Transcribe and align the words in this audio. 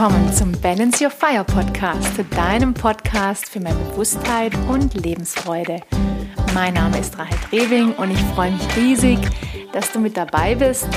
willkommen 0.00 0.32
zum 0.32 0.52
Balance 0.62 1.04
Your 1.04 1.10
Fire 1.10 1.44
Podcast, 1.44 2.12
deinem 2.34 2.72
Podcast 2.72 3.50
für 3.50 3.60
mehr 3.60 3.74
Bewusstheit 3.74 4.54
und 4.66 4.94
Lebensfreude. 4.94 5.82
Mein 6.54 6.72
Name 6.72 6.98
ist 6.98 7.18
Rahel 7.18 7.36
Drewing 7.50 7.92
und 7.92 8.10
ich 8.10 8.22
freue 8.34 8.50
mich 8.50 8.76
riesig, 8.78 9.18
dass 9.74 9.92
du 9.92 10.00
mit 10.00 10.16
dabei 10.16 10.54
bist. 10.54 10.88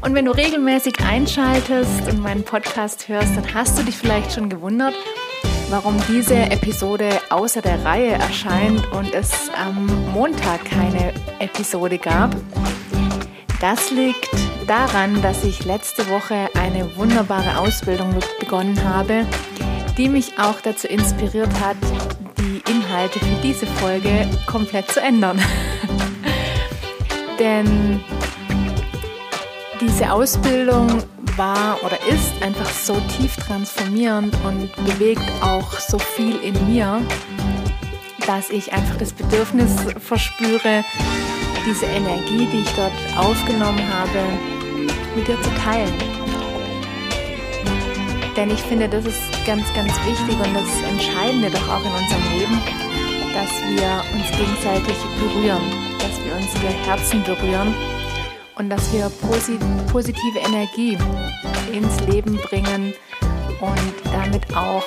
Und 0.00 0.14
wenn 0.14 0.24
du 0.24 0.30
regelmäßig 0.30 0.94
einschaltest 1.00 2.08
und 2.10 2.22
meinen 2.22 2.42
Podcast 2.42 3.08
hörst, 3.08 3.36
dann 3.36 3.52
hast 3.52 3.78
du 3.78 3.82
dich 3.82 3.98
vielleicht 3.98 4.32
schon 4.32 4.48
gewundert, 4.48 4.94
warum 5.68 5.96
diese 6.08 6.36
Episode 6.36 7.10
außer 7.28 7.60
der 7.60 7.84
Reihe 7.84 8.12
erscheint 8.12 8.90
und 8.92 9.12
es 9.12 9.50
am 9.54 9.84
Montag 10.14 10.64
keine 10.64 11.12
Episode 11.40 11.98
gab. 11.98 12.34
Das 13.60 13.90
liegt 13.90 14.30
daran, 14.66 15.20
dass 15.20 15.44
ich 15.44 15.66
letzte 15.66 16.08
Woche 16.08 16.48
eine 16.54 16.96
wunderbare 16.96 17.58
Ausbildung 17.58 18.14
begonnen 18.38 18.82
habe, 18.82 19.26
die 19.98 20.08
mich 20.08 20.38
auch 20.38 20.62
dazu 20.62 20.88
inspiriert 20.88 21.50
hat, 21.60 21.76
die 22.38 22.62
Inhalte 22.70 23.18
für 23.18 23.34
diese 23.42 23.66
Folge 23.66 24.26
komplett 24.46 24.90
zu 24.90 25.00
ändern. 25.00 25.38
Denn 27.38 28.00
diese 29.78 30.10
Ausbildung 30.10 31.02
war 31.36 31.76
oder 31.84 31.98
ist 32.08 32.42
einfach 32.42 32.70
so 32.70 32.98
tief 33.18 33.36
transformierend 33.36 34.34
und 34.42 34.74
bewegt 34.86 35.30
auch 35.42 35.70
so 35.78 35.98
viel 35.98 36.36
in 36.36 36.54
mir, 36.72 37.02
dass 38.26 38.48
ich 38.48 38.72
einfach 38.72 38.96
das 38.96 39.12
Bedürfnis 39.12 39.70
verspüre, 39.98 40.82
diese 41.66 41.86
Energie, 41.86 42.46
die 42.46 42.60
ich 42.60 42.72
dort 42.74 42.92
aufgenommen 43.16 43.82
habe, 43.92 44.20
mit 45.14 45.26
dir 45.26 45.40
zu 45.42 45.50
teilen. 45.54 45.92
Denn 48.36 48.50
ich 48.50 48.62
finde, 48.62 48.88
das 48.88 49.04
ist 49.04 49.20
ganz, 49.44 49.64
ganz 49.74 49.92
wichtig 50.06 50.36
und 50.36 50.54
das 50.54 50.82
Entscheidende 50.88 51.50
doch 51.50 51.68
auch 51.68 51.84
in 51.84 51.92
unserem 51.92 52.38
Leben, 52.38 52.60
dass 53.34 53.50
wir 53.68 54.02
uns 54.14 54.30
gegenseitig 54.36 54.96
berühren, 55.18 55.62
dass 55.98 56.24
wir 56.24 56.36
unsere 56.36 56.72
Herzen 56.86 57.22
berühren 57.24 57.74
und 58.56 58.70
dass 58.70 58.92
wir 58.92 59.10
positive 59.20 60.38
Energie 60.38 60.96
ins 61.72 62.00
Leben 62.06 62.36
bringen 62.36 62.94
und 63.60 64.12
damit 64.12 64.56
auch 64.56 64.86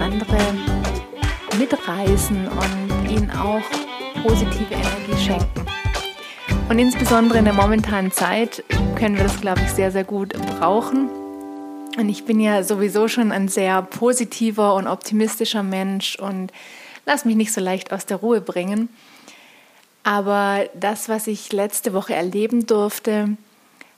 andere 0.00 0.38
mitreißen 1.58 2.48
und 2.48 3.10
ihnen 3.10 3.30
auch 3.30 3.62
positive 4.22 4.74
Energie 4.74 5.24
schenken. 5.24 5.79
Und 6.70 6.78
insbesondere 6.78 7.36
in 7.36 7.46
der 7.46 7.52
momentanen 7.52 8.12
Zeit 8.12 8.62
können 8.96 9.16
wir 9.16 9.24
das, 9.24 9.40
glaube 9.40 9.60
ich, 9.60 9.70
sehr, 9.70 9.90
sehr 9.90 10.04
gut 10.04 10.34
brauchen. 10.34 11.08
Und 11.98 12.08
ich 12.08 12.24
bin 12.26 12.38
ja 12.38 12.62
sowieso 12.62 13.08
schon 13.08 13.32
ein 13.32 13.48
sehr 13.48 13.82
positiver 13.82 14.76
und 14.76 14.86
optimistischer 14.86 15.64
Mensch 15.64 16.14
und 16.14 16.52
lass 17.06 17.24
mich 17.24 17.34
nicht 17.34 17.52
so 17.52 17.60
leicht 17.60 17.92
aus 17.92 18.06
der 18.06 18.18
Ruhe 18.18 18.40
bringen. 18.40 18.88
Aber 20.04 20.68
das, 20.78 21.08
was 21.08 21.26
ich 21.26 21.52
letzte 21.52 21.92
Woche 21.92 22.14
erleben 22.14 22.66
durfte, 22.66 23.36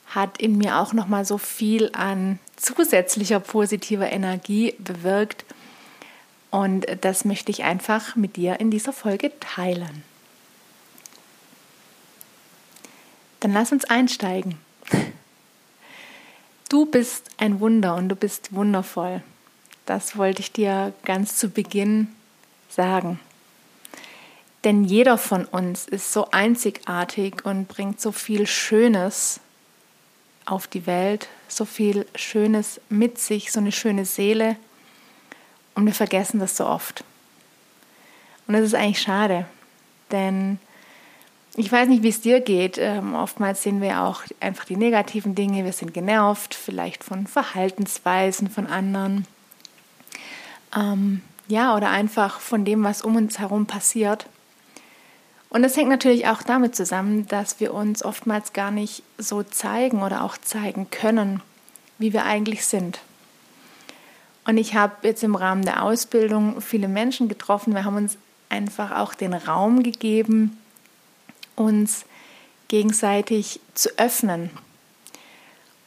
hat 0.07 0.41
in 0.41 0.57
mir 0.57 0.79
auch 0.79 0.95
noch 0.95 1.09
mal 1.09 1.27
so 1.27 1.37
viel 1.37 1.91
an 1.93 2.39
zusätzlicher 2.57 3.41
positiver 3.41 4.11
Energie 4.11 4.75
bewirkt 4.79 5.45
und 6.51 6.87
das 7.03 7.27
möchte 7.27 7.51
ich 7.51 7.65
einfach 7.65 8.17
mit 8.17 8.37
dir 8.37 8.61
in 8.61 8.71
dieser 8.71 8.95
Folge 8.95 9.31
teilen. 9.41 10.11
Dann 13.43 13.53
lass 13.53 13.73
uns 13.73 13.85
einsteigen. 13.87 14.57
Du 16.69 16.87
bist 16.87 17.29
ein 17.39 17.59
Wunder 17.59 17.97
und 17.97 18.09
du 18.09 18.15
bist 18.15 18.55
wundervoll. 18.55 19.21
Das 19.85 20.17
wollte 20.17 20.41
ich 20.43 20.53
dir 20.53 20.93
ganz 21.05 21.37
zu 21.37 21.49
Beginn 21.49 22.07
sagen. 22.69 23.19
Denn 24.63 24.85
jeder 24.85 25.19
von 25.19 25.45
uns 25.47 25.89
ist 25.89 26.13
so 26.13 26.31
einzigartig 26.31 27.45
und 27.45 27.67
bringt 27.67 28.01
so 28.01 28.13
viel 28.13 28.47
Schönes 28.47 29.41
auf 30.47 30.69
die 30.69 30.87
Welt, 30.87 31.29
so 31.49 31.65
viel 31.65 32.07
Schönes 32.15 32.81
mit 32.91 33.19
sich, 33.19 33.51
so 33.51 33.59
eine 33.59 33.73
schöne 33.73 34.05
Seele. 34.05 34.55
Und 35.75 35.85
wir 35.85 35.95
vergessen 35.95 36.39
das 36.39 36.57
so 36.57 36.65
oft. 36.65 37.03
Und 38.47 38.55
das 38.55 38.63
ist 38.63 38.77
eigentlich 38.77 39.03
schade, 39.03 39.47
denn 40.13 40.61
ich 41.55 41.71
weiß 41.71 41.89
nicht, 41.89 42.03
wie 42.03 42.09
es 42.09 42.21
dir 42.21 42.41
geht. 42.41 42.79
Ähm, 42.79 43.15
oftmals 43.15 43.63
sehen 43.63 43.83
wir 43.83 44.03
auch 44.03 44.23
einfach 44.41 44.65
die 44.65 44.77
negativen 44.77 45.35
Dinge. 45.35 45.65
Wir 45.65 45.73
sind 45.73 45.93
genervt, 45.93 46.55
vielleicht 46.55 47.05
von 47.05 47.27
Verhaltensweisen 47.27 48.49
von 48.49 48.67
anderen. 48.67 49.27
Ähm, 50.75 51.21
ja, 51.49 51.77
oder 51.77 51.91
einfach 51.91 52.41
von 52.41 52.65
dem, 52.65 52.85
was 52.85 53.03
um 53.03 53.17
uns 53.17 53.39
herum 53.39 53.67
passiert. 53.67 54.27
Und 55.51 55.63
das 55.63 55.77
hängt 55.77 55.91
natürlich 55.91 56.29
auch 56.29 56.43
damit 56.43 56.75
zusammen, 56.75 57.27
dass 57.29 57.61
wir 57.61 57.75
uns 57.75 58.03
oftmals 58.03 58.55
gar 58.55 58.71
nicht 58.71 59.03
so 59.19 59.43
zeigen 59.43 60.03
oder 60.03 60.23
auch 60.23 60.39
zeigen 60.39 60.89
können, 60.91 61.43
wie 61.99 62.15
wir 62.15 62.25
eigentlich 62.25 62.65
sind. 62.65 63.01
Und 64.47 64.57
ich 64.57 64.75
habe 64.75 64.95
jetzt 65.03 65.23
im 65.23 65.35
Rahmen 65.35 65.63
der 65.63 65.83
Ausbildung 65.83 66.63
viele 66.63 66.89
Menschen 66.89 67.29
getroffen. 67.29 67.75
Wir 67.75 67.85
haben 67.85 67.97
uns 67.97 68.17
einfach 68.49 68.93
auch 68.93 69.13
den 69.13 69.35
Raum 69.35 69.83
gegeben, 69.83 70.57
uns 71.57 72.05
gegenseitig 72.69 73.61
zu 73.75 73.91
öffnen. 73.99 74.51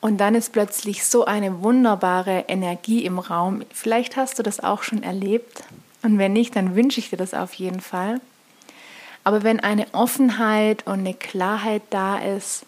Und 0.02 0.18
dann 0.18 0.36
ist 0.36 0.54
plötzlich 0.54 1.04
so 1.04 1.26
eine 1.26 1.64
wunderbare 1.64 2.46
Energie 2.48 3.06
im 3.06 3.18
Raum. 3.18 3.64
Vielleicht 3.74 4.18
hast 4.18 4.38
du 4.38 4.44
das 4.44 4.60
auch 4.60 4.84
schon 4.84 5.02
erlebt. 5.02 5.64
Und 6.04 6.20
wenn 6.20 6.34
nicht, 6.34 6.56
dann 6.56 6.76
wünsche 6.76 7.00
ich 7.00 7.10
dir 7.10 7.18
das 7.18 7.34
auf 7.34 7.56
jeden 7.56 7.80
Fall. 7.80 8.22
Aber 9.24 9.42
wenn 9.42 9.60
eine 9.60 9.92
Offenheit 9.94 10.86
und 10.86 11.00
eine 11.00 11.16
Klarheit 11.16 11.82
da 11.90 12.20
ist 12.20 12.64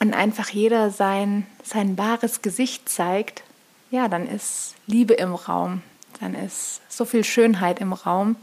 und 0.00 0.12
einfach 0.12 0.50
jeder 0.50 0.90
sein, 0.90 1.46
sein 1.64 1.96
wahres 1.96 2.42
Gesicht 2.42 2.90
zeigt, 2.90 3.42
ja, 3.90 4.08
dann 4.08 4.28
ist 4.28 4.74
Liebe 4.86 5.14
im 5.14 5.34
Raum. 5.34 5.80
Dann 6.20 6.34
ist 6.34 6.82
so 6.90 7.06
viel 7.06 7.24
Schönheit 7.24 7.80
im 7.80 7.94
Raum. 7.94 8.36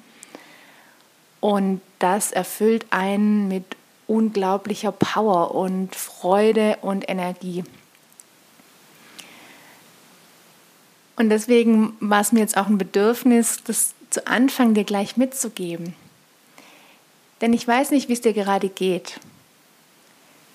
Und 1.45 1.79
das 1.99 2.31
erfüllt 2.31 2.87
einen 2.89 3.47
mit 3.47 3.77
unglaublicher 4.07 4.91
Power 4.91 5.53
und 5.53 5.95
Freude 5.95 6.79
und 6.81 7.07
Energie. 7.07 7.63
Und 11.15 11.29
deswegen 11.29 11.95
war 11.99 12.21
es 12.21 12.31
mir 12.31 12.39
jetzt 12.39 12.57
auch 12.57 12.65
ein 12.65 12.79
Bedürfnis, 12.79 13.59
das 13.63 13.93
zu 14.09 14.25
Anfang 14.25 14.73
dir 14.73 14.85
gleich 14.85 15.17
mitzugeben. 15.17 15.93
Denn 17.41 17.53
ich 17.53 17.67
weiß 17.67 17.91
nicht, 17.91 18.09
wie 18.09 18.13
es 18.13 18.21
dir 18.21 18.33
gerade 18.33 18.69
geht. 18.69 19.19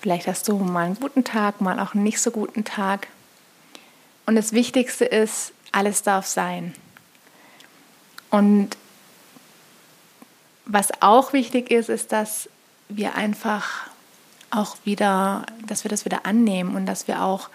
Vielleicht 0.01 0.27
hast 0.27 0.45
du 0.49 0.57
mal 0.57 0.87
einen 0.87 0.95
guten 0.95 1.23
Tag, 1.23 1.61
mal 1.61 1.79
auch 1.79 1.93
einen 1.93 2.03
nicht 2.03 2.19
so 2.19 2.31
guten 2.31 2.65
Tag. 2.65 3.07
Und 4.25 4.35
das 4.35 4.51
Wichtigste 4.51 5.05
ist, 5.05 5.53
alles 5.71 6.03
darf 6.03 6.27
sein. 6.27 6.75
Und 8.29 8.75
was 10.65 10.89
auch 11.01 11.33
wichtig 11.33 11.71
ist, 11.71 11.89
ist, 11.89 12.11
dass 12.11 12.49
wir 12.89 13.15
einfach 13.15 13.87
auch 14.49 14.77
wieder, 14.83 15.45
dass 15.65 15.83
wir 15.83 15.89
das 15.89 16.05
wieder 16.05 16.25
annehmen 16.25 16.75
und 16.75 16.85
dass 16.85 17.07
wir 17.07 17.23
auch 17.23 17.49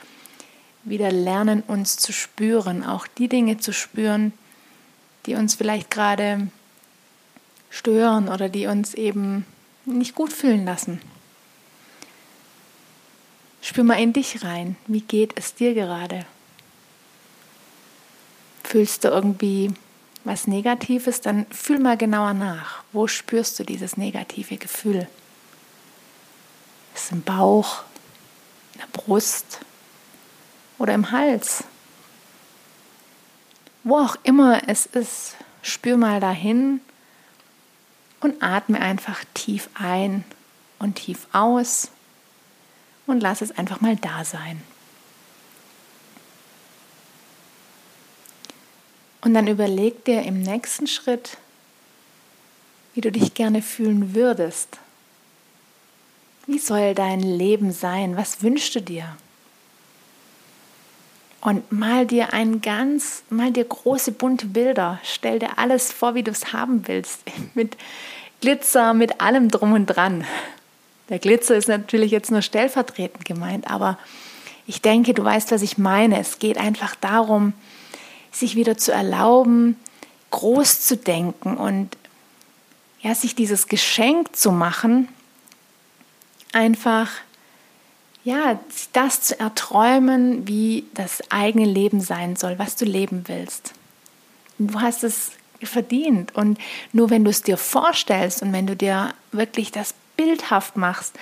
wieder 0.84 1.10
lernen, 1.12 1.62
uns 1.66 1.96
zu 1.96 2.12
spüren, 2.12 2.84
auch 2.84 3.06
die 3.06 3.28
Dinge 3.28 3.58
zu 3.58 3.72
spüren, 3.72 4.32
die 5.26 5.34
uns 5.34 5.54
vielleicht 5.54 5.90
gerade 5.90 6.48
stören 7.70 8.28
oder 8.28 8.48
die 8.48 8.66
uns 8.66 8.94
eben 8.94 9.44
nicht 9.84 10.14
gut 10.14 10.32
fühlen 10.32 10.64
lassen. 10.64 11.00
Spür 13.60 13.84
mal 13.84 14.00
in 14.00 14.12
dich 14.12 14.44
rein. 14.44 14.76
Wie 14.86 15.00
geht 15.00 15.32
es 15.36 15.54
dir 15.54 15.74
gerade? 15.74 16.24
Fühlst 18.62 19.04
du 19.04 19.08
irgendwie 19.08 19.72
was 20.26 20.46
Negatives, 20.46 21.20
dann 21.20 21.46
fühl 21.46 21.78
mal 21.78 21.96
genauer 21.96 22.34
nach. 22.34 22.82
Wo 22.92 23.06
spürst 23.06 23.58
du 23.58 23.64
dieses 23.64 23.96
negative 23.96 24.56
Gefühl? 24.56 25.08
Ist 26.94 27.04
es 27.04 27.12
im 27.12 27.22
Bauch, 27.22 27.82
in 28.74 28.80
der 28.80 28.88
Brust 28.88 29.60
oder 30.78 30.94
im 30.94 31.12
Hals? 31.12 31.64
Wo 33.84 33.98
auch 33.98 34.16
immer 34.24 34.68
es 34.68 34.86
ist, 34.86 35.36
spür 35.62 35.96
mal 35.96 36.18
dahin 36.18 36.80
und 38.20 38.42
atme 38.42 38.80
einfach 38.80 39.24
tief 39.34 39.68
ein 39.74 40.24
und 40.80 40.96
tief 40.96 41.28
aus 41.32 41.90
und 43.06 43.20
lass 43.20 43.42
es 43.42 43.56
einfach 43.56 43.80
mal 43.80 43.94
da 43.96 44.24
sein. 44.24 44.60
Und 49.26 49.34
dann 49.34 49.48
überleg 49.48 50.04
dir 50.04 50.22
im 50.22 50.40
nächsten 50.40 50.86
Schritt, 50.86 51.36
wie 52.94 53.00
du 53.00 53.10
dich 53.10 53.34
gerne 53.34 53.60
fühlen 53.60 54.14
würdest. 54.14 54.78
Wie 56.46 56.60
soll 56.60 56.94
dein 56.94 57.18
Leben 57.18 57.72
sein? 57.72 58.16
Was 58.16 58.44
wünschst 58.44 58.76
du 58.76 58.82
dir? 58.82 59.16
und 61.40 61.72
mal 61.72 62.06
dir 62.06 62.32
ein 62.32 62.60
ganz, 62.60 63.24
mal 63.28 63.50
dir 63.50 63.64
große 63.64 64.12
bunte 64.12 64.46
Bilder. 64.46 65.00
Stell 65.02 65.40
dir 65.40 65.58
alles 65.58 65.92
vor, 65.92 66.14
wie 66.14 66.22
du 66.22 66.30
es 66.30 66.52
haben 66.52 66.86
willst. 66.86 67.20
Mit 67.54 67.76
Glitzer, 68.40 68.94
mit 68.94 69.20
allem 69.20 69.50
drum 69.50 69.72
und 69.72 69.86
dran. 69.86 70.24
Der 71.08 71.18
Glitzer 71.18 71.56
ist 71.56 71.68
natürlich 71.68 72.12
jetzt 72.12 72.30
nur 72.30 72.42
stellvertretend 72.42 73.24
gemeint, 73.24 73.68
aber 73.68 73.98
ich 74.68 74.82
denke, 74.82 75.14
du 75.14 75.24
weißt, 75.24 75.50
was 75.50 75.62
ich 75.62 75.78
meine. 75.78 76.20
Es 76.20 76.38
geht 76.38 76.58
einfach 76.58 76.94
darum, 76.96 77.54
sich 78.38 78.56
wieder 78.56 78.76
zu 78.76 78.92
erlauben, 78.92 79.76
groß 80.30 80.80
zu 80.80 80.96
denken 80.96 81.56
und 81.56 81.96
ja, 83.00 83.14
sich 83.14 83.34
dieses 83.34 83.68
Geschenk 83.68 84.34
zu 84.36 84.50
machen, 84.50 85.08
einfach 86.52 87.10
ja, 88.24 88.58
das 88.92 89.22
zu 89.22 89.38
erträumen, 89.38 90.48
wie 90.48 90.84
das 90.94 91.22
eigene 91.30 91.64
Leben 91.64 92.00
sein 92.00 92.34
soll, 92.34 92.58
was 92.58 92.74
du 92.74 92.84
leben 92.84 93.24
willst. 93.28 93.72
Du 94.58 94.80
hast 94.80 95.04
es 95.04 95.30
verdient 95.62 96.34
und 96.34 96.58
nur 96.92 97.10
wenn 97.10 97.24
du 97.24 97.30
es 97.30 97.42
dir 97.42 97.56
vorstellst 97.56 98.42
und 98.42 98.52
wenn 98.52 98.66
du 98.66 98.74
dir 98.74 99.14
wirklich 99.30 99.70
das 99.70 99.94
bildhaft 100.16 100.76
machst 100.76 101.14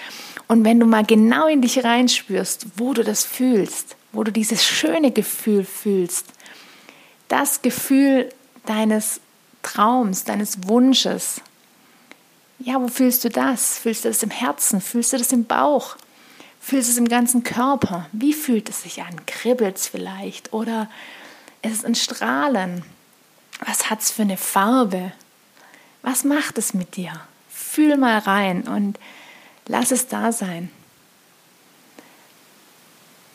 und 0.49 0.65
wenn 0.65 0.81
du 0.81 0.87
mal 0.87 1.05
genau 1.05 1.47
in 1.47 1.61
dich 1.61 1.85
reinspürst, 1.85 2.67
wo 2.77 2.95
du 2.95 3.05
das 3.05 3.25
fühlst, 3.25 3.97
wo 4.13 4.25
du 4.25 4.33
dieses 4.33 4.65
schöne 4.65 5.11
Gefühl 5.11 5.65
fühlst, 5.65 6.27
das 7.29 7.63
Gefühl 7.63 8.29
deines 8.67 9.21
Traums, 9.63 10.25
deines 10.25 10.69
Wunsches. 10.69 11.41
Ja, 12.59 12.81
wo 12.81 12.89
fühlst 12.89 13.25
du 13.25 13.29
das? 13.29 13.79
Fühlst 13.79 14.05
du 14.05 14.09
das 14.09 14.23
im 14.23 14.31
Herzen? 14.31 14.81
Fühlst 14.81 15.13
du 15.13 15.19
das 15.19 15.33
im 15.33 15.45
Bauch? 15.45 15.97
Fühlst 16.61 16.89
du 16.89 16.93
es 16.93 16.99
im 16.99 17.09
ganzen 17.09 17.43
Körper? 17.43 18.07
Wie 18.13 18.33
fühlt 18.33 18.69
es 18.69 18.83
sich 18.83 19.03
an? 19.03 19.27
Kribbelt 19.27 19.77
es 19.77 19.89
vielleicht? 19.89 20.53
Oder 20.53 20.89
ist 21.63 21.79
es 21.79 21.85
ein 21.85 21.95
Strahlen? 21.95 22.85
Was 23.61 23.91
hat 23.91 24.01
es 24.01 24.11
für 24.11 24.23
eine 24.23 24.37
Farbe? 24.37 25.13
Was 26.03 26.25
macht 26.25 26.59
es 26.59 26.75
mit 26.75 26.97
dir? 26.97 27.21
Fühl 27.51 27.97
mal 27.97 28.19
rein 28.19 28.69
und 28.69 28.99
lass 29.67 29.91
es 29.91 30.07
da 30.09 30.33
sein. 30.33 30.71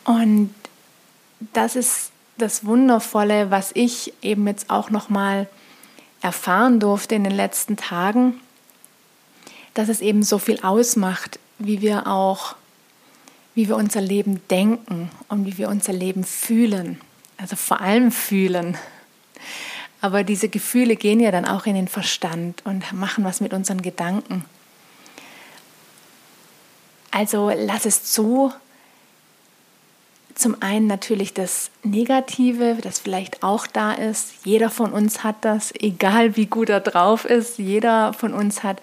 Und 0.05 0.53
das 1.53 1.75
ist 1.75 2.11
das 2.41 2.65
Wundervolle, 2.65 3.51
was 3.51 3.71
ich 3.73 4.13
eben 4.21 4.47
jetzt 4.47 4.69
auch 4.69 4.89
noch 4.89 5.09
mal 5.09 5.47
erfahren 6.21 6.79
durfte 6.79 7.15
in 7.15 7.23
den 7.23 7.33
letzten 7.33 7.77
Tagen, 7.77 8.39
dass 9.73 9.89
es 9.89 10.01
eben 10.01 10.23
so 10.23 10.39
viel 10.39 10.59
ausmacht, 10.61 11.39
wie 11.59 11.81
wir 11.81 12.07
auch 12.07 12.55
wie 13.59 13.67
wir 13.67 13.75
unser 13.75 13.99
Leben 13.99 14.41
denken 14.47 15.11
und 15.27 15.45
wie 15.45 15.57
wir 15.57 15.67
unser 15.67 15.91
Leben 15.91 16.23
fühlen. 16.23 17.01
Also 17.35 17.57
vor 17.57 17.81
allem 17.81 18.09
fühlen. 18.09 18.77
Aber 19.99 20.23
diese 20.23 20.47
Gefühle 20.47 20.95
gehen 20.95 21.19
ja 21.19 21.29
dann 21.29 21.43
auch 21.43 21.65
in 21.65 21.75
den 21.75 21.89
Verstand 21.89 22.61
und 22.65 22.93
machen 22.93 23.25
was 23.25 23.41
mit 23.41 23.53
unseren 23.53 23.81
Gedanken. 23.81 24.45
Also 27.11 27.51
lass 27.53 27.85
es 27.85 28.05
zu. 28.05 28.53
Zum 30.39 30.61
einen 30.61 30.87
natürlich 30.87 31.33
das 31.33 31.69
Negative, 31.83 32.77
das 32.81 32.97
vielleicht 32.97 33.43
auch 33.43 33.67
da 33.67 33.91
ist. 33.91 34.45
Jeder 34.45 34.69
von 34.69 34.93
uns 34.93 35.21
hat 35.21 35.35
das, 35.41 35.73
egal 35.77 36.37
wie 36.37 36.45
gut 36.45 36.69
er 36.69 36.79
drauf 36.79 37.25
ist. 37.25 37.57
Jeder 37.57 38.13
von 38.13 38.33
uns 38.33 38.63
hat 38.63 38.81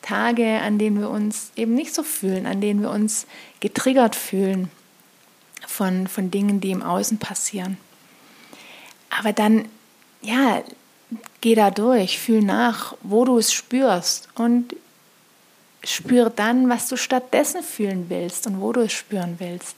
Tage, 0.00 0.60
an 0.62 0.78
denen 0.78 0.98
wir 0.98 1.10
uns 1.10 1.50
eben 1.56 1.74
nicht 1.74 1.94
so 1.94 2.02
fühlen, 2.04 2.46
an 2.46 2.62
denen 2.62 2.80
wir 2.80 2.88
uns 2.88 3.26
getriggert 3.60 4.16
fühlen 4.16 4.70
von, 5.66 6.06
von 6.06 6.30
Dingen, 6.30 6.62
die 6.62 6.70
im 6.70 6.82
Außen 6.82 7.18
passieren. 7.18 7.76
Aber 9.10 9.34
dann, 9.34 9.68
ja, 10.22 10.62
geh 11.42 11.54
da 11.54 11.70
durch, 11.70 12.18
fühl 12.18 12.40
nach, 12.40 12.96
wo 13.02 13.26
du 13.26 13.36
es 13.36 13.52
spürst 13.52 14.30
und 14.36 14.74
spür 15.84 16.30
dann, 16.30 16.70
was 16.70 16.88
du 16.88 16.96
stattdessen 16.96 17.62
fühlen 17.62 18.06
willst 18.08 18.46
und 18.46 18.62
wo 18.62 18.72
du 18.72 18.80
es 18.80 18.92
spüren 18.94 19.34
willst. 19.36 19.76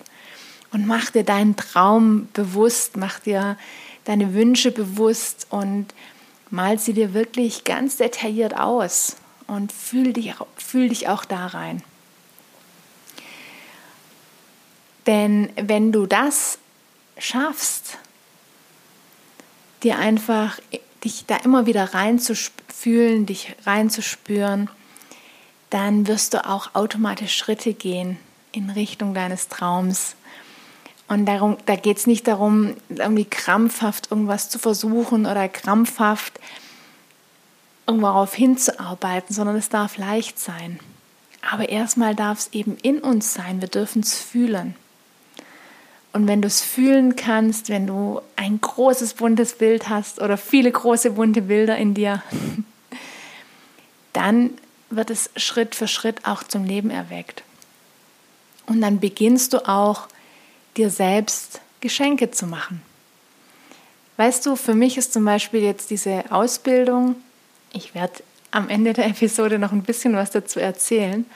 Und 0.77 0.87
mach 0.87 1.11
dir 1.11 1.25
deinen 1.25 1.57
Traum 1.57 2.29
bewusst, 2.35 2.99
mach 2.99 3.19
dir 3.19 3.57
deine 4.05 4.35
Wünsche 4.35 4.71
bewusst 4.71 5.47
und 5.49 5.87
mal 6.51 6.79
sie 6.79 6.93
dir 6.93 7.15
wirklich 7.15 7.65
ganz 7.65 7.97
detailliert 7.97 8.55
aus 8.55 9.17
und 9.47 9.73
fühl 9.73 10.13
dich, 10.13 10.35
fühl 10.59 10.91
dich 10.91 11.09
auch 11.09 11.25
da 11.25 11.47
rein. 11.47 11.83
Denn 15.07 15.49
wenn 15.57 15.93
du 15.93 16.05
das 16.05 16.59
schaffst, 17.17 17.97
dir 19.83 19.99
einfach 19.99 20.61
dich 21.05 21.25
da 21.25 21.37
immer 21.37 21.65
wieder 21.65 21.95
reinzufühlen, 21.95 23.25
dich 23.25 23.57
reinzuspüren, 23.65 24.69
dann 25.71 26.07
wirst 26.07 26.35
du 26.35 26.47
auch 26.47 26.75
automatisch 26.75 27.35
Schritte 27.35 27.73
gehen 27.73 28.19
in 28.53 28.69
Richtung 28.69 29.15
deines 29.15 29.49
Traums. 29.49 30.17
Und 31.09 31.27
darum, 31.27 31.57
da 31.67 31.77
geht 31.77 31.99
es 31.99 32.07
nicht 32.07 32.27
darum, 32.27 32.75
irgendwie 32.89 33.25
krampfhaft 33.25 34.11
irgendwas 34.11 34.51
zu 34.51 34.59
versuchen 34.59 35.27
oder 35.27 35.49
krampfhaft 35.49 36.41
darauf 37.87 38.35
hinzuarbeiten, 38.35 39.35
sondern 39.35 39.57
es 39.57 39.69
darf 39.69 39.97
leicht 39.97 40.41
sein. 40.41 40.81
Aber 41.49 41.69
erstmal 41.69 42.15
darf 42.15 42.39
es 42.39 42.53
eben 42.53 42.77
in 42.83 42.99
uns 42.99 43.33
sein. 43.33 43.61
Wir 43.61 43.69
dürfen 43.69 44.03
es 44.03 44.19
fühlen. 44.19 44.75
Und 46.13 46.27
wenn 46.27 46.43
du 46.43 46.49
es 46.49 46.63
fühlen 46.63 47.15
kannst, 47.15 47.69
wenn 47.69 47.87
du 47.87 48.21
ein 48.37 48.61
großes 48.61 49.15
buntes 49.15 49.59
Bild 49.59 49.89
hast 49.89 50.21
oder 50.21 50.37
viele 50.37 50.73
große 50.73 51.11
bunte 51.11 51.43
Bilder 51.43 51.77
in 51.77 51.95
dir, 51.95 52.23
dann 54.13 54.51
wird 54.89 55.11
es 55.11 55.31
Schritt 55.37 55.75
für 55.75 55.87
Schritt 55.87 56.27
auch 56.27 56.43
zum 56.43 56.65
Leben 56.65 56.91
erweckt. 56.91 57.43
Und 58.67 58.81
dann 58.81 58.99
beginnst 58.99 59.53
du 59.53 59.69
auch 59.69 60.09
dir 60.77 60.91
selbst 60.91 61.61
Geschenke 61.81 62.31
zu 62.31 62.47
machen. 62.47 62.83
Weißt 64.17 64.47
du, 64.47 64.57
für 64.57 64.75
mich 64.75 64.97
ist 64.97 65.13
zum 65.13 65.25
Beispiel 65.25 65.61
jetzt 65.61 65.91
diese 65.91 66.25
Ausbildung 66.31 67.17
ich 67.77 67.95
werde 67.95 68.23
am 68.51 68.69
Ende 68.69 68.93
der 68.93 69.07
Episode 69.07 69.59
noch 69.59 69.73
ein 69.73 69.83
bisschen 69.83 70.17
was 70.17 70.31
dazu 70.31 70.59
erzählen. 70.59 71.27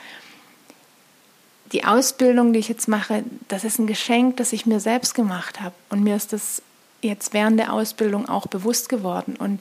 Die 1.73 1.85
Ausbildung, 1.85 2.53
die 2.53 2.59
ich 2.59 2.69
jetzt 2.69 2.88
mache, 2.88 3.23
das 3.49 3.62
ist 3.62 3.79
ein 3.79 3.87
Geschenk, 3.87 4.38
das 4.38 4.53
ich 4.53 4.67
mir 4.67 4.81
selbst 4.81 5.15
gemacht 5.15 5.61
habe. 5.61 5.75
Und 5.91 6.03
mir 6.03 6.17
ist 6.17 6.33
das 6.33 6.62
jetzt 7.03 7.33
während 7.33 7.61
der 7.61 7.73
Ausbildung 7.73 8.29
auch 8.29 8.47
bewusst 8.47 8.88
geworden. 8.88 9.37
Und 9.38 9.61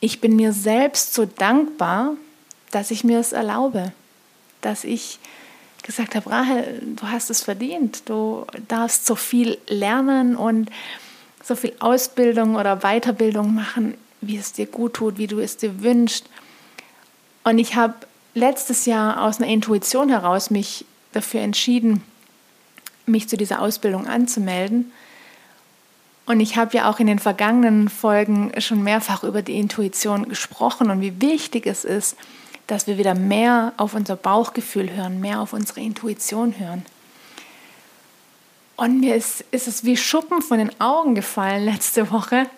ich 0.00 0.20
bin 0.20 0.36
mir 0.36 0.52
selbst 0.52 1.14
so 1.14 1.24
dankbar, 1.24 2.14
dass 2.70 2.90
ich 2.90 3.04
mir 3.04 3.20
es 3.20 3.32
erlaube, 3.32 3.92
dass 4.60 4.84
ich 4.84 5.18
gesagt 5.82 6.14
habe, 6.14 6.30
Rahel, 6.30 6.82
du 6.96 7.08
hast 7.08 7.30
es 7.30 7.42
verdient, 7.42 8.08
du 8.08 8.46
darfst 8.68 9.06
so 9.06 9.14
viel 9.14 9.58
lernen 9.68 10.36
und 10.36 10.70
so 11.42 11.54
viel 11.54 11.72
Ausbildung 11.80 12.56
oder 12.56 12.80
Weiterbildung 12.80 13.54
machen 13.54 13.94
wie 14.20 14.36
es 14.36 14.52
dir 14.52 14.66
gut 14.66 14.94
tut, 14.94 15.18
wie 15.18 15.26
du 15.26 15.40
es 15.40 15.56
dir 15.56 15.82
wünschst. 15.82 16.26
Und 17.44 17.58
ich 17.58 17.74
habe 17.74 17.94
letztes 18.34 18.86
Jahr 18.86 19.22
aus 19.22 19.38
einer 19.38 19.50
Intuition 19.50 20.08
heraus 20.08 20.50
mich 20.50 20.84
dafür 21.12 21.40
entschieden, 21.40 22.02
mich 23.06 23.28
zu 23.28 23.36
dieser 23.36 23.60
Ausbildung 23.60 24.06
anzumelden. 24.06 24.92
Und 26.26 26.40
ich 26.40 26.56
habe 26.56 26.76
ja 26.76 26.88
auch 26.88 27.00
in 27.00 27.06
den 27.06 27.18
vergangenen 27.18 27.88
Folgen 27.88 28.52
schon 28.58 28.84
mehrfach 28.84 29.24
über 29.24 29.42
die 29.42 29.58
Intuition 29.58 30.28
gesprochen 30.28 30.90
und 30.90 31.00
wie 31.00 31.20
wichtig 31.20 31.66
es 31.66 31.84
ist, 31.84 32.16
dass 32.70 32.86
wir 32.86 32.98
wieder 32.98 33.14
mehr 33.14 33.72
auf 33.76 33.94
unser 33.94 34.16
Bauchgefühl 34.16 34.94
hören, 34.94 35.20
mehr 35.20 35.40
auf 35.40 35.52
unsere 35.52 35.80
Intuition 35.80 36.58
hören. 36.58 36.84
Und 38.76 39.00
mir 39.00 39.16
ist, 39.16 39.44
ist 39.50 39.68
es 39.68 39.84
wie 39.84 39.96
Schuppen 39.96 40.40
von 40.40 40.58
den 40.58 40.80
Augen 40.80 41.14
gefallen 41.14 41.64
letzte 41.64 42.10
Woche, 42.10 42.48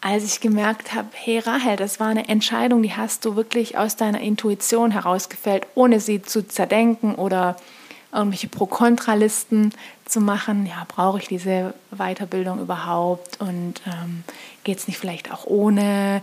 als 0.00 0.24
ich 0.24 0.40
gemerkt 0.40 0.94
habe, 0.94 1.08
hey 1.12 1.38
Rahel, 1.38 1.76
das 1.76 2.00
war 2.00 2.08
eine 2.08 2.28
Entscheidung, 2.28 2.82
die 2.82 2.94
hast 2.94 3.24
du 3.24 3.36
wirklich 3.36 3.78
aus 3.78 3.96
deiner 3.96 4.20
Intuition 4.20 4.90
herausgefällt, 4.90 5.66
ohne 5.74 6.00
sie 6.00 6.22
zu 6.22 6.46
zerdenken 6.46 7.14
oder 7.14 7.56
irgendwelche 8.12 8.48
Pro-Kontra-Listen 8.48 9.72
zu 10.06 10.20
machen. 10.20 10.66
Ja, 10.66 10.84
brauche 10.88 11.18
ich 11.18 11.28
diese 11.28 11.74
Weiterbildung 11.90 12.60
überhaupt 12.60 13.40
und 13.40 13.74
ähm, 13.86 14.24
geht 14.64 14.78
es 14.78 14.88
nicht 14.88 14.98
vielleicht 14.98 15.32
auch 15.32 15.46
ohne? 15.46 16.22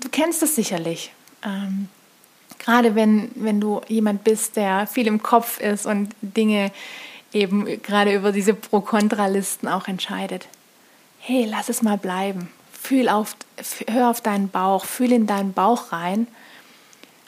Du 0.00 0.08
kennst 0.08 0.42
es 0.42 0.56
sicherlich. 0.56 1.12
Ähm, 1.44 1.88
gerade 2.58 2.94
wenn, 2.94 3.30
wenn 3.34 3.60
du 3.60 3.80
jemand 3.88 4.24
bist, 4.24 4.56
der 4.56 4.86
viel 4.86 5.06
im 5.06 5.22
Kopf 5.22 5.60
ist 5.60 5.86
und 5.86 6.14
Dinge 6.20 6.72
eben 7.32 7.82
gerade 7.82 8.14
über 8.14 8.32
diese 8.32 8.54
Pro-Kontra-Listen 8.54 9.68
auch 9.68 9.88
entscheidet. 9.88 10.48
Hey, 11.20 11.46
lass 11.48 11.68
es 11.68 11.82
mal 11.82 11.98
bleiben 11.98 12.48
Fühl 12.80 13.08
auf, 13.08 13.36
hör 13.88 14.08
auf 14.08 14.20
deinen 14.20 14.48
Bauch, 14.48 14.84
fühl 14.84 15.12
in 15.12 15.26
deinen 15.26 15.52
Bauch 15.52 15.92
rein 15.92 16.26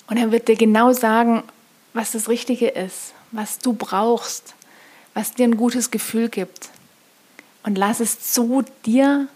und 0.07 0.17
er 0.17 0.33
wird 0.33 0.49
dir 0.49 0.57
genau 0.57 0.93
sagen, 0.93 1.43
was 1.93 2.13
das 2.13 2.29
Richtige 2.29 2.69
ist, 2.69 3.13
was 3.31 3.59
du 3.59 3.73
brauchst, 3.73 4.55
was 5.13 5.35
dir 5.35 5.45
ein 5.45 5.57
gutes 5.57 5.91
Gefühl 5.91 6.29
gibt. 6.29 6.71
Und 7.63 7.77
lass 7.77 8.01
es 8.01 8.33
zu, 8.33 8.65
dir 8.87 9.29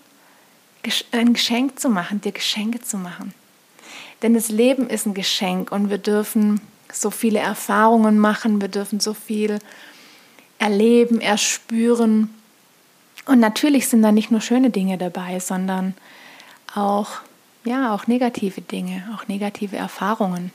ein 1.13 1.35
Geschenk 1.35 1.79
zu 1.79 1.91
machen, 1.91 2.21
dir 2.21 2.33
Geschenke 2.33 2.81
zu 2.81 2.97
machen. 2.97 3.35
Denn 4.23 4.35
das 4.35 4.49
Leben 4.49 4.89
ist 4.89 5.07
ein 5.07 5.15
Geschenk 5.15 5.73
und 5.73 5.91
wir 5.91 5.99
dürfen 5.99 6.61
so 6.93 7.11
viele 7.11 7.41
Erfahrungen 7.41 8.19
machen, 8.19 8.61
wir 8.61 8.69
dürfen 8.69 9.01
so 9.01 9.15
viel 9.15 9.59
erleben, 10.59 11.21
erspüren. 11.21 12.33
Und 13.27 13.41
natürlich 13.41 13.89
sind 13.89 14.03
da 14.03 14.13
nicht 14.13 14.31
nur 14.31 14.41
schöne 14.41 14.71
Dinge 14.71 14.99
dabei, 14.99 15.41
sondern 15.41 15.95
auch, 16.75 17.11
ja, 17.65 17.95
auch 17.95 18.07
negative 18.07 18.61
Dinge, 18.61 19.09
auch 19.17 19.29
negative 19.29 19.77
Erfahrungen. 19.77 20.53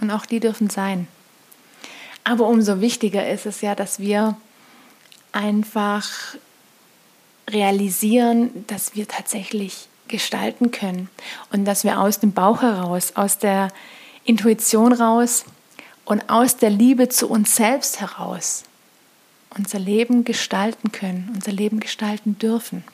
Und 0.00 0.10
auch 0.10 0.26
die 0.26 0.40
dürfen 0.40 0.70
sein. 0.70 1.08
Aber 2.24 2.46
umso 2.46 2.80
wichtiger 2.80 3.28
ist 3.28 3.46
es 3.46 3.60
ja, 3.60 3.74
dass 3.74 3.98
wir 3.98 4.36
einfach 5.32 6.08
realisieren, 7.48 8.64
dass 8.68 8.94
wir 8.94 9.08
tatsächlich 9.08 9.88
gestalten 10.12 10.70
können 10.70 11.08
und 11.50 11.64
dass 11.64 11.82
wir 11.82 11.98
aus 11.98 12.20
dem 12.20 12.32
Bauch 12.32 12.62
heraus, 12.62 13.16
aus 13.16 13.38
der 13.38 13.72
Intuition 14.24 14.92
raus 14.92 15.44
und 16.04 16.30
aus 16.30 16.56
der 16.56 16.70
Liebe 16.70 17.08
zu 17.08 17.28
uns 17.28 17.56
selbst 17.56 18.00
heraus 18.00 18.62
unser 19.56 19.78
Leben 19.78 20.24
gestalten 20.24 20.92
können, 20.92 21.30
unser 21.34 21.52
Leben 21.52 21.80
gestalten 21.80 22.38
dürfen. 22.38 22.84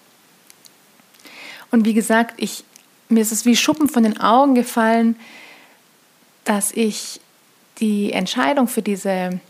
Und 1.71 1.85
wie 1.85 1.95
gesagt, 1.95 2.35
ich, 2.39 2.65
mir 3.09 3.21
ist 3.21 3.33
es 3.33 3.45
wie 3.45 3.57
Schuppen 3.57 3.89
von 3.89 4.03
den 4.03 4.21
Augen 4.21 4.55
gefallen, 4.55 5.17
dass 6.45 6.73
ich 6.73 7.21
die 7.79 8.13
Entscheidung 8.13 8.67
für 8.67 8.83
diese 8.83 9.41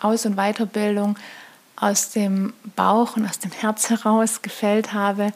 Aus- 0.00 0.26
und 0.26 0.36
Weiterbildung 0.36 1.16
aus 1.76 2.10
dem 2.10 2.52
Bauch 2.74 3.16
und 3.16 3.26
aus 3.26 3.38
dem 3.38 3.52
Herz 3.52 3.90
heraus 3.90 4.42
gefällt 4.42 4.92
habe, 4.92 5.32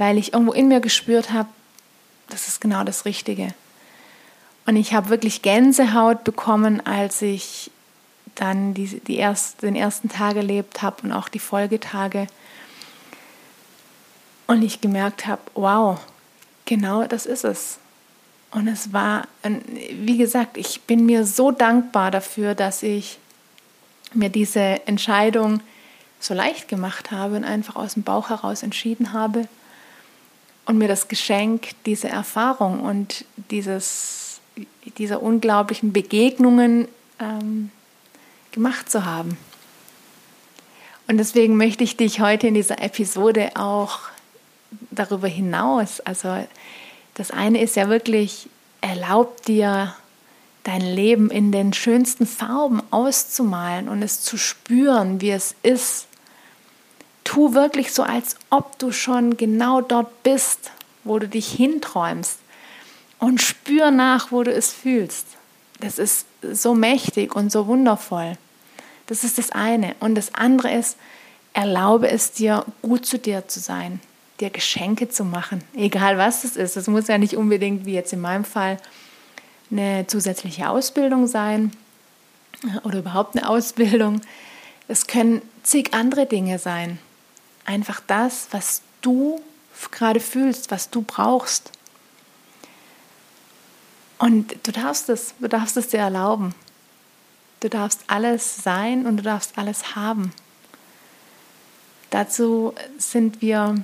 weil 0.00 0.16
ich 0.16 0.32
irgendwo 0.32 0.54
in 0.54 0.68
mir 0.68 0.80
gespürt 0.80 1.30
habe, 1.30 1.50
das 2.30 2.48
ist 2.48 2.62
genau 2.62 2.84
das 2.84 3.04
Richtige. 3.04 3.52
Und 4.64 4.76
ich 4.76 4.94
habe 4.94 5.10
wirklich 5.10 5.42
Gänsehaut 5.42 6.24
bekommen, 6.24 6.84
als 6.86 7.20
ich 7.20 7.70
dann 8.34 8.72
die, 8.72 8.86
die 9.00 9.16
erst, 9.16 9.60
den 9.60 9.76
ersten 9.76 10.08
Tag 10.08 10.36
erlebt 10.36 10.80
habe 10.80 11.02
und 11.02 11.12
auch 11.12 11.28
die 11.28 11.38
Folgetage. 11.38 12.28
Und 14.46 14.62
ich 14.62 14.80
gemerkt 14.80 15.26
habe, 15.26 15.42
wow, 15.54 16.00
genau 16.64 17.04
das 17.04 17.26
ist 17.26 17.44
es. 17.44 17.76
Und 18.52 18.68
es 18.68 18.94
war, 18.94 19.28
wie 19.42 20.16
gesagt, 20.16 20.56
ich 20.56 20.80
bin 20.80 21.04
mir 21.04 21.26
so 21.26 21.50
dankbar 21.50 22.10
dafür, 22.10 22.54
dass 22.54 22.82
ich 22.82 23.18
mir 24.14 24.30
diese 24.30 24.86
Entscheidung 24.86 25.60
so 26.20 26.32
leicht 26.32 26.68
gemacht 26.68 27.10
habe 27.10 27.36
und 27.36 27.44
einfach 27.44 27.76
aus 27.76 27.94
dem 27.94 28.02
Bauch 28.02 28.30
heraus 28.30 28.62
entschieden 28.62 29.12
habe 29.12 29.46
und 30.66 30.78
mir 30.78 30.88
das 30.88 31.08
Geschenk, 31.08 31.70
diese 31.86 32.08
Erfahrung 32.08 32.80
und 32.80 33.24
dieses, 33.50 34.40
dieser 34.98 35.22
unglaublichen 35.22 35.92
Begegnungen 35.92 36.88
ähm, 37.18 37.70
gemacht 38.52 38.90
zu 38.90 39.04
haben. 39.04 39.36
Und 41.08 41.18
deswegen 41.18 41.56
möchte 41.56 41.82
ich 41.82 41.96
dich 41.96 42.20
heute 42.20 42.46
in 42.46 42.54
dieser 42.54 42.80
Episode 42.82 43.50
auch 43.56 43.98
darüber 44.90 45.26
hinaus, 45.26 46.00
also 46.00 46.46
das 47.14 47.30
eine 47.30 47.60
ist 47.60 47.76
ja 47.76 47.88
wirklich, 47.88 48.48
erlaubt 48.80 49.48
dir 49.48 49.94
dein 50.62 50.80
Leben 50.80 51.30
in 51.30 51.52
den 51.52 51.72
schönsten 51.72 52.26
Farben 52.26 52.82
auszumalen 52.90 53.88
und 53.88 54.02
es 54.02 54.20
zu 54.22 54.36
spüren, 54.36 55.20
wie 55.20 55.30
es 55.30 55.54
ist. 55.62 56.06
Tu 57.30 57.54
wirklich 57.54 57.92
so, 57.92 58.02
als 58.02 58.34
ob 58.50 58.76
du 58.80 58.90
schon 58.90 59.36
genau 59.36 59.82
dort 59.82 60.24
bist, 60.24 60.72
wo 61.04 61.20
du 61.20 61.28
dich 61.28 61.48
hinträumst 61.52 62.40
und 63.20 63.40
spür 63.40 63.92
nach, 63.92 64.32
wo 64.32 64.42
du 64.42 64.52
es 64.52 64.72
fühlst. 64.72 65.26
Das 65.78 66.00
ist 66.00 66.26
so 66.42 66.74
mächtig 66.74 67.36
und 67.36 67.52
so 67.52 67.68
wundervoll. 67.68 68.36
Das 69.06 69.22
ist 69.22 69.38
das 69.38 69.52
eine. 69.52 69.94
Und 70.00 70.16
das 70.16 70.34
andere 70.34 70.72
ist, 70.72 70.96
erlaube 71.52 72.10
es 72.10 72.32
dir, 72.32 72.66
gut 72.82 73.06
zu 73.06 73.16
dir 73.16 73.46
zu 73.46 73.60
sein, 73.60 74.00
dir 74.40 74.50
Geschenke 74.50 75.08
zu 75.08 75.24
machen, 75.24 75.62
egal 75.76 76.18
was 76.18 76.42
es 76.42 76.56
ist. 76.56 76.74
Das 76.74 76.88
muss 76.88 77.06
ja 77.06 77.16
nicht 77.16 77.36
unbedingt, 77.36 77.86
wie 77.86 77.94
jetzt 77.94 78.12
in 78.12 78.20
meinem 78.20 78.44
Fall, 78.44 78.76
eine 79.70 80.04
zusätzliche 80.08 80.68
Ausbildung 80.68 81.28
sein 81.28 81.70
oder 82.82 82.98
überhaupt 82.98 83.36
eine 83.36 83.48
Ausbildung. 83.48 84.20
Es 84.88 85.06
können 85.06 85.42
zig 85.62 85.94
andere 85.94 86.26
Dinge 86.26 86.58
sein. 86.58 86.98
Einfach 87.70 88.00
das, 88.08 88.48
was 88.50 88.82
du 89.00 89.40
gerade 89.92 90.18
fühlst, 90.18 90.72
was 90.72 90.90
du 90.90 91.02
brauchst. 91.02 91.70
Und 94.18 94.56
du 94.66 94.72
darfst 94.72 95.08
es, 95.08 95.34
du 95.38 95.48
darfst 95.48 95.76
es 95.76 95.86
dir 95.86 96.00
erlauben. 96.00 96.52
Du 97.60 97.70
darfst 97.70 98.00
alles 98.08 98.56
sein 98.56 99.06
und 99.06 99.18
du 99.18 99.22
darfst 99.22 99.56
alles 99.56 99.94
haben. 99.94 100.32
Dazu 102.10 102.74
sind 102.98 103.40
wir 103.40 103.76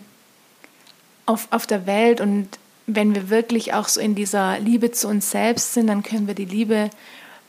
auf, 1.24 1.46
auf 1.52 1.68
der 1.68 1.86
Welt 1.86 2.20
und 2.20 2.48
wenn 2.88 3.14
wir 3.14 3.30
wirklich 3.30 3.72
auch 3.72 3.86
so 3.86 4.00
in 4.00 4.16
dieser 4.16 4.58
Liebe 4.58 4.90
zu 4.90 5.06
uns 5.06 5.30
selbst 5.30 5.74
sind, 5.74 5.86
dann 5.86 6.02
können 6.02 6.26
wir 6.26 6.34
die 6.34 6.44
Liebe 6.44 6.90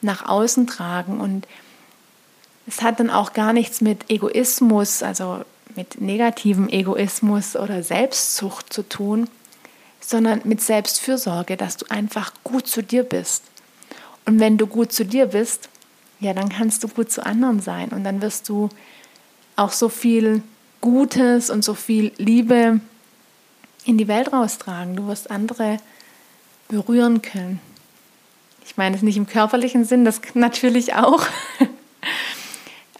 nach 0.04 0.30
außen 0.30 0.68
tragen. 0.68 1.20
Und 1.20 1.48
es 2.68 2.84
hat 2.84 3.00
dann 3.00 3.10
auch 3.10 3.34
gar 3.34 3.54
nichts 3.54 3.82
mit 3.82 4.12
Egoismus, 4.12 5.02
also 5.02 5.44
mit 5.78 6.02
negativem 6.02 6.68
Egoismus 6.68 7.56
oder 7.56 7.84
Selbstzucht 7.84 8.74
zu 8.74 8.84
tun, 8.84 9.30
sondern 10.02 10.42
mit 10.44 10.60
Selbstfürsorge, 10.62 11.56
dass 11.56 11.78
du 11.78 11.86
einfach 11.90 12.34
gut 12.44 12.68
zu 12.68 12.84
dir 12.84 13.04
bist. 13.04 13.44
Und 14.26 14.40
wenn 14.40 14.58
du 14.58 14.68
gut 14.68 14.92
zu 14.92 15.06
dir 15.06 15.28
bist, 15.28 15.70
ja, 16.20 16.34
dann 16.34 16.50
kannst 16.50 16.84
du 16.84 16.88
gut 16.88 17.12
zu 17.12 17.26
anderen 17.26 17.62
sein 17.62 17.90
und 17.90 18.04
dann 18.04 18.22
wirst 18.22 18.50
du 18.50 18.70
auch 19.56 19.72
so 19.72 19.88
viel 19.88 20.42
Gutes 20.82 21.50
und 21.50 21.64
so 21.64 21.74
viel 21.74 22.12
Liebe 22.18 22.80
in 23.86 23.98
die 23.98 24.08
Welt 24.08 24.34
raustragen. 24.34 24.96
Du 24.96 25.08
wirst 25.08 25.32
andere 25.32 25.78
berühren 26.68 27.22
können. 27.22 27.60
Ich 28.66 28.78
meine 28.78 28.96
es 28.96 29.02
nicht 29.02 29.18
im 29.18 29.28
körperlichen 29.28 29.86
Sinn, 29.86 30.06
das 30.06 30.22
natürlich 30.34 30.96
auch. 30.96 31.26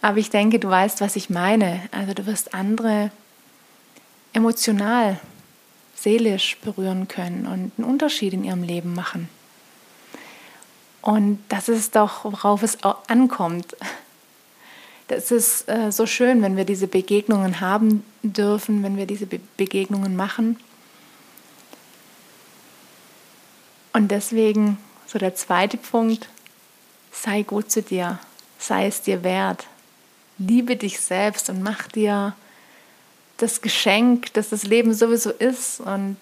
Aber 0.00 0.18
ich 0.18 0.30
denke, 0.30 0.58
du 0.58 0.68
weißt, 0.68 1.00
was 1.00 1.16
ich 1.16 1.30
meine. 1.30 1.80
Also 1.90 2.14
du 2.14 2.26
wirst 2.26 2.54
andere 2.54 3.10
emotional 4.32 5.18
seelisch 5.94 6.56
berühren 6.58 7.08
können 7.08 7.46
und 7.46 7.72
einen 7.76 7.90
Unterschied 7.90 8.32
in 8.32 8.44
ihrem 8.44 8.62
Leben 8.62 8.94
machen. 8.94 9.28
Und 11.02 11.42
das 11.48 11.68
ist 11.68 11.96
doch, 11.96 12.24
worauf 12.24 12.62
es 12.62 12.78
ankommt. 12.82 13.76
Das 15.08 15.30
ist 15.30 15.68
äh, 15.68 15.90
so 15.90 16.06
schön, 16.06 16.42
wenn 16.42 16.56
wir 16.56 16.66
diese 16.66 16.86
Begegnungen 16.86 17.60
haben 17.60 18.04
dürfen, 18.22 18.82
wenn 18.82 18.96
wir 18.96 19.06
diese 19.06 19.26
Be 19.26 19.40
Begegnungen 19.56 20.14
machen. 20.16 20.60
Und 23.94 24.10
deswegen 24.10 24.76
so 25.06 25.18
der 25.18 25.34
zweite 25.34 25.78
Punkt, 25.78 26.28
sei 27.10 27.42
gut 27.42 27.70
zu 27.70 27.82
dir, 27.82 28.18
sei 28.58 28.86
es 28.86 29.00
dir 29.00 29.24
wert. 29.24 29.66
Liebe 30.38 30.76
dich 30.76 31.00
selbst 31.00 31.50
und 31.50 31.62
mach 31.62 31.88
dir 31.88 32.34
das 33.38 33.60
Geschenk, 33.60 34.32
dass 34.34 34.50
das 34.50 34.64
Leben 34.64 34.94
sowieso 34.94 35.30
ist 35.30 35.80
und 35.80 36.16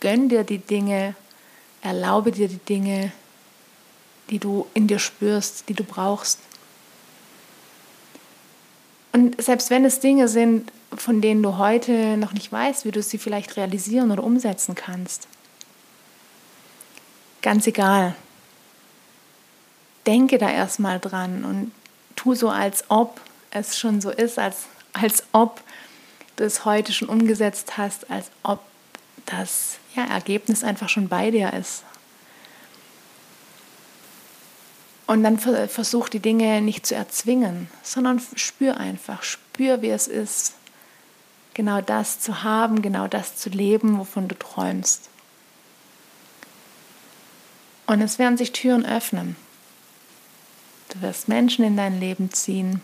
gönn 0.00 0.28
dir 0.28 0.44
die 0.44 0.58
Dinge, 0.58 1.14
erlaube 1.82 2.32
dir 2.32 2.48
die 2.48 2.58
Dinge, 2.58 3.12
die 4.30 4.38
du 4.38 4.66
in 4.74 4.86
dir 4.86 4.98
spürst, 4.98 5.68
die 5.68 5.74
du 5.74 5.84
brauchst. 5.84 6.38
Und 9.12 9.40
selbst 9.42 9.70
wenn 9.70 9.84
es 9.84 10.00
Dinge 10.00 10.28
sind, 10.28 10.70
von 10.94 11.20
denen 11.20 11.42
du 11.42 11.58
heute 11.58 12.16
noch 12.16 12.32
nicht 12.32 12.52
weißt, 12.52 12.84
wie 12.84 12.90
du 12.90 13.02
sie 13.02 13.18
vielleicht 13.18 13.56
realisieren 13.56 14.10
oder 14.10 14.24
umsetzen 14.24 14.74
kannst, 14.74 15.26
ganz 17.42 17.66
egal. 17.66 18.14
Denke 20.06 20.38
da 20.38 20.50
erstmal 20.50 21.00
dran 21.00 21.44
und 21.44 21.72
tu 22.14 22.34
so, 22.34 22.48
als 22.50 22.84
ob 22.88 23.20
es 23.50 23.78
schon 23.78 24.00
so 24.00 24.10
ist, 24.10 24.38
als, 24.38 24.64
als 24.92 25.24
ob 25.32 25.62
das 26.36 26.64
heute 26.64 26.92
schon 26.92 27.08
umgesetzt 27.08 27.78
hast, 27.78 28.10
als 28.10 28.30
ob 28.42 28.60
das 29.26 29.78
ja, 29.94 30.04
Ergebnis 30.04 30.62
einfach 30.62 30.88
schon 30.88 31.08
bei 31.08 31.30
dir 31.30 31.52
ist. 31.52 31.82
Und 35.06 35.22
dann 35.22 35.38
versuch 35.38 36.08
die 36.08 36.18
Dinge 36.18 36.60
nicht 36.60 36.84
zu 36.84 36.94
erzwingen, 36.94 37.68
sondern 37.82 38.20
spür 38.34 38.78
einfach, 38.78 39.22
spür, 39.22 39.80
wie 39.80 39.90
es 39.90 40.08
ist, 40.08 40.54
genau 41.54 41.80
das 41.80 42.18
zu 42.18 42.42
haben, 42.42 42.82
genau 42.82 43.06
das 43.06 43.36
zu 43.36 43.48
leben, 43.48 43.98
wovon 43.98 44.26
du 44.26 44.36
träumst. 44.36 45.08
Und 47.86 48.02
es 48.02 48.18
werden 48.18 48.36
sich 48.36 48.50
Türen 48.50 48.84
öffnen. 48.84 49.36
Du 50.88 51.02
wirst 51.02 51.28
Menschen 51.28 51.64
in 51.64 51.76
dein 51.76 52.00
Leben 52.00 52.32
ziehen, 52.32 52.80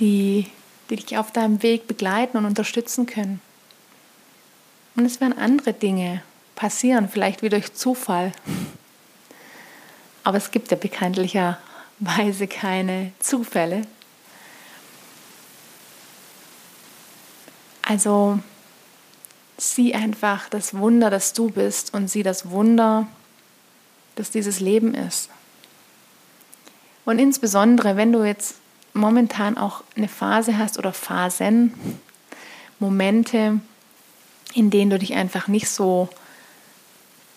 die 0.00 0.46
die 0.90 0.96
dich 0.96 1.18
auf 1.18 1.32
deinem 1.32 1.62
Weg 1.62 1.86
begleiten 1.86 2.36
und 2.38 2.44
unterstützen 2.44 3.06
können. 3.06 3.40
Und 4.96 5.04
es 5.04 5.20
werden 5.20 5.38
andere 5.38 5.72
Dinge 5.72 6.22
passieren, 6.54 7.08
vielleicht 7.08 7.42
wie 7.42 7.48
durch 7.48 7.74
Zufall. 7.74 8.32
Aber 10.24 10.38
es 10.38 10.50
gibt 10.50 10.70
ja 10.70 10.76
bekanntlicherweise 10.76 12.48
keine 12.48 13.12
Zufälle. 13.18 13.82
Also 17.82 18.38
sieh 19.56 19.94
einfach 19.94 20.48
das 20.48 20.74
Wunder, 20.74 21.10
das 21.10 21.32
du 21.32 21.50
bist 21.50 21.94
und 21.94 22.08
sieh 22.08 22.22
das 22.22 22.50
Wunder, 22.50 23.06
das 24.16 24.30
dieses 24.30 24.60
Leben 24.60 24.94
ist. 24.94 25.30
Und 27.04 27.18
insbesondere, 27.18 27.96
wenn 27.96 28.12
du 28.12 28.24
jetzt 28.24 28.56
momentan 28.92 29.56
auch 29.56 29.82
eine 29.96 30.08
Phase 30.08 30.58
hast 30.58 30.78
oder 30.78 30.92
Phasen, 30.92 31.74
Momente, 32.78 33.60
in 34.54 34.70
denen 34.70 34.90
du 34.90 34.98
dich 34.98 35.14
einfach 35.14 35.48
nicht 35.48 35.68
so 35.68 36.08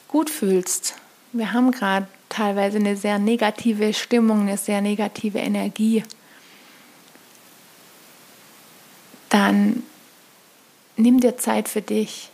gut 0.08 0.30
fühlst. 0.30 0.96
Wir 1.32 1.54
haben 1.54 1.72
gerade 1.72 2.08
teilweise 2.30 2.78
eine 2.78 2.96
sehr 2.96 3.20
negative 3.20 3.94
Stimmung, 3.94 4.42
eine 4.42 4.58
sehr 4.58 4.82
negative 4.82 5.40
Energie. 5.40 6.04
Dann 9.30 9.84
nimm 10.98 11.20
dir 11.20 11.38
Zeit 11.38 11.70
für 11.70 11.82
dich. 11.82 12.30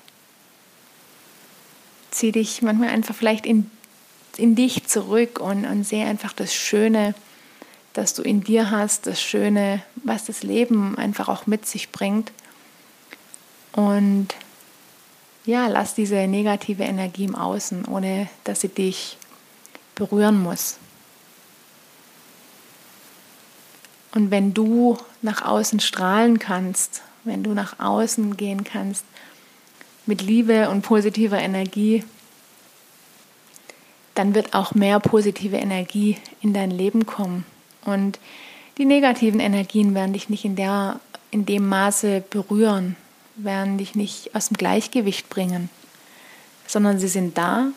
Zieh 2.12 2.32
dich 2.32 2.62
manchmal 2.62 2.90
einfach 2.90 3.16
vielleicht 3.16 3.46
in, 3.46 3.70
in 4.38 4.56
dich 4.56 4.88
zurück 4.88 5.40
und, 5.40 5.66
und 5.66 5.84
sehe 5.84 6.06
einfach 6.06 6.34
das 6.34 6.54
Schöne, 6.54 7.14
das 7.98 8.14
du 8.14 8.22
in 8.22 8.44
dir 8.44 8.72
hast, 8.72 9.08
das 9.08 9.22
Schöne, 9.22 9.82
was 9.96 10.26
das 10.26 10.44
Leben 10.44 10.98
einfach 10.98 11.28
auch 11.28 11.48
mit 11.48 11.66
sich 11.66 11.92
bringt. 11.92 12.32
Und 13.74 14.30
ja, 15.46 15.68
lass 15.68 15.96
diese 15.96 16.28
negative 16.28 16.84
Energie 16.84 17.26
im 17.26 17.36
Außen, 17.36 17.86
ohne 17.86 18.30
dass 18.44 18.62
sie 18.62 18.70
dich 18.70 19.18
berühren 19.96 20.42
muss. 20.42 20.78
Und 24.14 24.32
wenn 24.32 24.54
du 24.54 24.98
nach 25.22 25.42
außen 25.44 25.80
strahlen 25.80 26.40
kannst 26.40 27.02
wenn 27.28 27.44
du 27.44 27.54
nach 27.54 27.80
außen 27.80 28.38
gehen 28.38 28.64
kannst 28.64 29.06
mit 30.06 30.22
Liebe 30.22 30.70
und 30.70 30.82
positiver 30.82 31.38
Energie, 31.38 32.04
dann 34.16 34.34
wird 34.34 34.54
auch 34.56 34.74
mehr 34.74 35.00
positive 35.00 35.58
Energie 35.58 36.18
in 36.42 36.54
dein 36.54 36.72
Leben 36.72 37.06
kommen. 37.06 37.46
Und 37.88 38.20
die 38.78 38.86
negativen 38.86 39.40
Energien 39.40 39.96
werden 39.96 40.12
dich 40.12 40.30
nicht 40.30 40.44
in, 40.44 40.58
der, 40.58 41.00
in 41.32 41.46
dem 41.46 41.68
Maße 41.68 42.22
berühren, 42.30 42.98
werden 43.38 43.78
dich 43.78 43.96
nicht 43.96 44.36
aus 44.36 44.50
dem 44.50 44.58
Gleichgewicht 44.58 45.30
bringen, 45.30 45.70
sondern 46.68 47.00
sie 47.00 47.08
sind 47.08 47.38
da, 47.38 47.68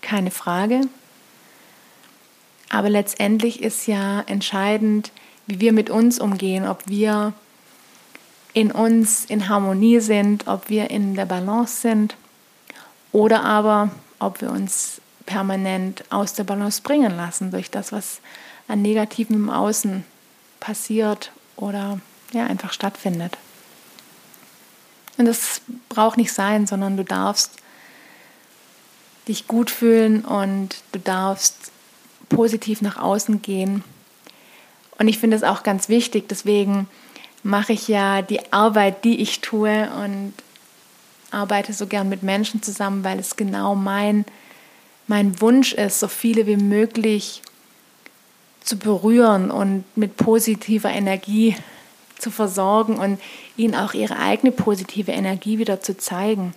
keine 0.00 0.30
Frage. 0.30 0.82
Aber 2.68 2.88
letztendlich 2.88 3.62
ist 3.62 3.88
ja 3.88 4.20
entscheidend, 4.20 5.10
wie 5.46 5.60
wir 5.60 5.72
mit 5.72 5.90
uns 5.90 6.20
umgehen, 6.20 6.68
ob 6.68 6.86
wir 6.86 7.32
in 8.52 8.70
uns 8.70 9.24
in 9.24 9.48
Harmonie 9.48 9.98
sind, 9.98 10.46
ob 10.46 10.68
wir 10.68 10.90
in 10.90 11.16
der 11.16 11.26
Balance 11.26 11.80
sind 11.80 12.16
oder 13.10 13.44
aber 13.44 13.90
ob 14.20 14.40
wir 14.40 14.50
uns 14.50 15.00
permanent 15.26 16.04
aus 16.10 16.34
der 16.34 16.44
Balance 16.44 16.80
bringen 16.82 17.16
lassen 17.16 17.50
durch 17.50 17.70
das, 17.70 17.90
was 17.90 18.20
an 18.70 18.82
Negativen 18.82 19.36
im 19.36 19.50
Außen 19.50 20.04
passiert 20.60 21.32
oder 21.56 22.00
ja, 22.32 22.46
einfach 22.46 22.72
stattfindet. 22.72 23.36
Und 25.18 25.26
das 25.26 25.60
braucht 25.88 26.16
nicht 26.16 26.32
sein, 26.32 26.66
sondern 26.66 26.96
du 26.96 27.04
darfst 27.04 27.52
dich 29.28 29.46
gut 29.46 29.70
fühlen 29.70 30.24
und 30.24 30.76
du 30.92 30.98
darfst 30.98 31.72
positiv 32.28 32.80
nach 32.80 32.96
außen 32.96 33.42
gehen. 33.42 33.84
Und 34.98 35.08
ich 35.08 35.18
finde 35.18 35.36
es 35.36 35.42
auch 35.42 35.62
ganz 35.62 35.88
wichtig, 35.88 36.28
deswegen 36.28 36.88
mache 37.42 37.72
ich 37.72 37.88
ja 37.88 38.22
die 38.22 38.52
Arbeit, 38.52 39.04
die 39.04 39.20
ich 39.20 39.40
tue 39.40 39.90
und 40.02 40.34
arbeite 41.30 41.72
so 41.72 41.86
gern 41.86 42.08
mit 42.08 42.22
Menschen 42.22 42.62
zusammen, 42.62 43.04
weil 43.04 43.18
es 43.18 43.36
genau 43.36 43.74
mein, 43.74 44.24
mein 45.06 45.40
Wunsch 45.40 45.72
ist, 45.72 46.00
so 46.00 46.08
viele 46.08 46.46
wie 46.46 46.56
möglich 46.56 47.42
zu 48.70 48.78
berühren 48.78 49.50
und 49.50 49.84
mit 49.96 50.16
positiver 50.16 50.90
Energie 50.90 51.56
zu 52.16 52.30
versorgen 52.30 53.00
und 53.00 53.18
ihnen 53.56 53.74
auch 53.74 53.94
ihre 53.94 54.16
eigene 54.16 54.52
positive 54.52 55.10
Energie 55.10 55.58
wieder 55.58 55.80
zu 55.80 55.98
zeigen. 55.98 56.54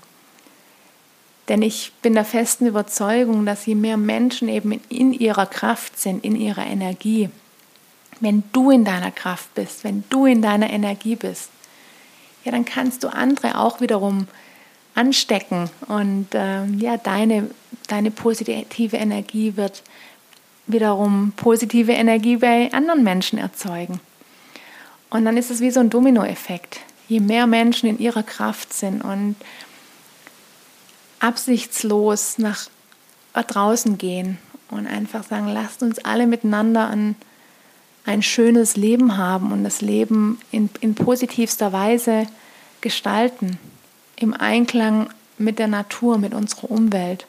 Denn 1.48 1.64
ich 1.64 1.92
bin 2.04 2.14
der 2.14 2.24
festen 2.24 2.68
Überzeugung, 2.68 3.48
dass 3.48 3.66
je 3.66 3.74
mehr 3.74 3.98
Menschen 3.98 4.48
eben 4.48 4.80
in 4.90 5.12
ihrer 5.12 5.48
Kraft 5.48 6.00
sind, 6.00 6.24
in 6.24 6.36
ihrer 6.36 6.68
Energie, 6.68 7.30
wenn 8.20 8.44
du 8.54 8.70
in 8.70 8.86
deiner 8.86 9.12
Kraft 9.12 9.56
bist, 9.56 9.84
wenn 9.84 10.04
du 10.12 10.28
in 10.28 10.44
deiner 10.44 10.70
Energie 10.70 11.16
bist, 11.16 11.50
ja, 12.46 12.52
dann 12.52 12.64
kannst 12.64 13.04
du 13.04 13.08
andere 13.08 13.58
auch 13.58 13.82
wiederum 13.82 14.28
anstecken 14.94 15.72
und 15.88 16.28
äh, 16.36 16.64
ja, 16.66 16.98
deine, 16.98 17.50
deine 17.88 18.12
positive 18.12 18.98
Energie 18.98 19.58
wird 19.58 19.82
wiederum 20.68 21.34
positive 21.36 21.92
Energie 21.92 22.38
bei 22.38 22.72
anderen 22.72 23.04
Menschen 23.04 23.38
erzeugen. 23.38 24.00
Und 25.10 25.26
dann 25.26 25.38
ist 25.38 25.52
es 25.52 25.62
wie 25.62 25.72
so 25.72 25.80
ein 25.80 25.90
Dominoeffekt. 25.90 26.80
Je 27.08 27.20
mehr 27.20 27.48
Menschen 27.48 27.90
in 27.90 28.00
ihrer 28.00 28.24
Kraft 28.24 28.74
sind 28.74 29.02
und 29.02 29.36
absichtslos 31.20 32.38
nach 32.38 32.68
draußen 33.34 33.98
gehen 33.98 34.38
und 34.70 34.88
einfach 34.88 35.24
sagen, 35.24 35.48
lasst 35.48 35.84
uns 35.84 36.00
alle 36.00 36.28
miteinander 36.28 36.88
an 36.88 37.16
ein 38.06 38.22
schönes 38.22 38.76
Leben 38.76 39.18
haben 39.18 39.52
und 39.52 39.64
das 39.64 39.82
Leben 39.82 40.40
in, 40.52 40.70
in 40.82 40.96
positivster 40.96 41.72
Weise 41.72 42.28
gestalten, 42.82 43.58
im 44.18 44.34
Einklang 44.34 45.10
mit 45.38 45.60
der 45.60 45.68
Natur, 45.68 46.18
mit 46.18 46.34
unserer 46.34 46.70
Umwelt. 46.70 47.26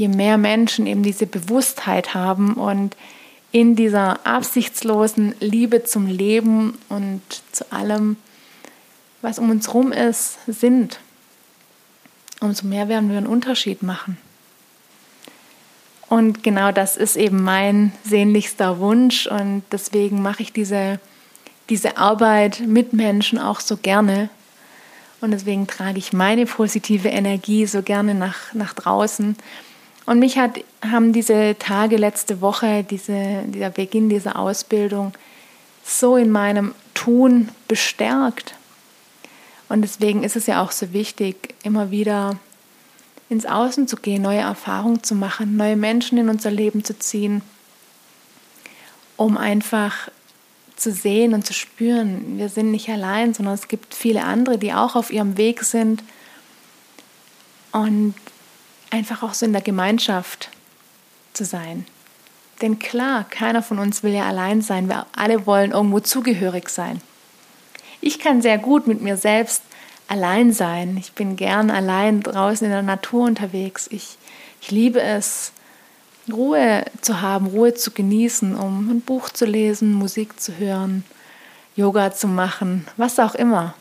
Je 0.00 0.08
mehr 0.08 0.38
Menschen 0.38 0.86
eben 0.86 1.02
diese 1.02 1.26
Bewusstheit 1.26 2.14
haben 2.14 2.54
und 2.54 2.96
in 3.52 3.76
dieser 3.76 4.26
absichtslosen 4.26 5.34
Liebe 5.40 5.84
zum 5.84 6.06
Leben 6.06 6.78
und 6.88 7.20
zu 7.52 7.70
allem, 7.70 8.16
was 9.20 9.38
um 9.38 9.50
uns 9.50 9.66
herum 9.66 9.92
ist, 9.92 10.38
sind, 10.46 11.00
umso 12.40 12.66
mehr 12.66 12.88
werden 12.88 13.10
wir 13.10 13.18
einen 13.18 13.26
Unterschied 13.26 13.82
machen. 13.82 14.16
Und 16.08 16.42
genau 16.42 16.72
das 16.72 16.96
ist 16.96 17.16
eben 17.16 17.42
mein 17.42 17.92
sehnlichster 18.02 18.78
Wunsch 18.78 19.26
und 19.26 19.64
deswegen 19.70 20.22
mache 20.22 20.44
ich 20.44 20.54
diese, 20.54 20.98
diese 21.68 21.98
Arbeit 21.98 22.62
mit 22.66 22.94
Menschen 22.94 23.38
auch 23.38 23.60
so 23.60 23.76
gerne. 23.76 24.30
Und 25.20 25.32
deswegen 25.32 25.66
trage 25.66 25.98
ich 25.98 26.14
meine 26.14 26.46
positive 26.46 27.08
Energie 27.08 27.66
so 27.66 27.82
gerne 27.82 28.14
nach, 28.14 28.54
nach 28.54 28.72
draußen. 28.72 29.36
Und 30.06 30.18
mich 30.18 30.38
hat, 30.38 30.60
haben 30.82 31.12
diese 31.12 31.56
Tage 31.58 31.96
letzte 31.96 32.40
Woche, 32.40 32.84
diese, 32.84 33.42
dieser 33.46 33.70
Beginn 33.70 34.08
dieser 34.08 34.38
Ausbildung, 34.38 35.12
so 35.84 36.16
in 36.16 36.30
meinem 36.30 36.74
Tun 36.94 37.48
bestärkt. 37.68 38.54
Und 39.68 39.82
deswegen 39.82 40.24
ist 40.24 40.36
es 40.36 40.46
ja 40.46 40.62
auch 40.62 40.72
so 40.72 40.92
wichtig, 40.92 41.54
immer 41.62 41.90
wieder 41.90 42.38
ins 43.28 43.46
Außen 43.46 43.86
zu 43.86 43.96
gehen, 43.96 44.22
neue 44.22 44.40
Erfahrungen 44.40 45.02
zu 45.04 45.14
machen, 45.14 45.56
neue 45.56 45.76
Menschen 45.76 46.18
in 46.18 46.28
unser 46.28 46.50
Leben 46.50 46.84
zu 46.84 46.98
ziehen, 46.98 47.42
um 49.16 49.36
einfach 49.36 50.10
zu 50.74 50.90
sehen 50.90 51.34
und 51.34 51.46
zu 51.46 51.52
spüren, 51.52 52.38
wir 52.38 52.48
sind 52.48 52.70
nicht 52.70 52.88
allein, 52.88 53.34
sondern 53.34 53.54
es 53.54 53.68
gibt 53.68 53.94
viele 53.94 54.24
andere, 54.24 54.58
die 54.58 54.72
auch 54.72 54.96
auf 54.96 55.12
ihrem 55.12 55.36
Weg 55.36 55.62
sind 55.62 56.02
und 57.70 58.14
einfach 58.90 59.22
auch 59.22 59.34
so 59.34 59.46
in 59.46 59.52
der 59.52 59.62
Gemeinschaft 59.62 60.50
zu 61.32 61.44
sein. 61.44 61.86
Denn 62.60 62.78
klar, 62.78 63.24
keiner 63.24 63.62
von 63.62 63.78
uns 63.78 64.02
will 64.02 64.12
ja 64.12 64.28
allein 64.28 64.60
sein, 64.60 64.88
wir 64.88 65.06
alle 65.16 65.46
wollen 65.46 65.70
irgendwo 65.70 66.00
zugehörig 66.00 66.68
sein. 66.68 67.00
Ich 68.00 68.18
kann 68.18 68.42
sehr 68.42 68.58
gut 68.58 68.86
mit 68.86 69.00
mir 69.00 69.16
selbst 69.16 69.62
allein 70.08 70.52
sein. 70.52 70.96
Ich 70.98 71.12
bin 71.12 71.36
gern 71.36 71.70
allein 71.70 72.22
draußen 72.22 72.64
in 72.64 72.72
der 72.72 72.82
Natur 72.82 73.24
unterwegs. 73.24 73.86
Ich, 73.90 74.16
ich 74.60 74.70
liebe 74.70 75.00
es, 75.00 75.52
Ruhe 76.30 76.84
zu 77.00 77.20
haben, 77.22 77.46
Ruhe 77.46 77.74
zu 77.74 77.90
genießen, 77.90 78.54
um 78.56 78.90
ein 78.90 79.00
Buch 79.00 79.30
zu 79.30 79.46
lesen, 79.46 79.92
Musik 79.92 80.40
zu 80.40 80.58
hören, 80.58 81.04
Yoga 81.76 82.12
zu 82.12 82.28
machen, 82.28 82.86
was 82.96 83.18
auch 83.18 83.34
immer. 83.34 83.74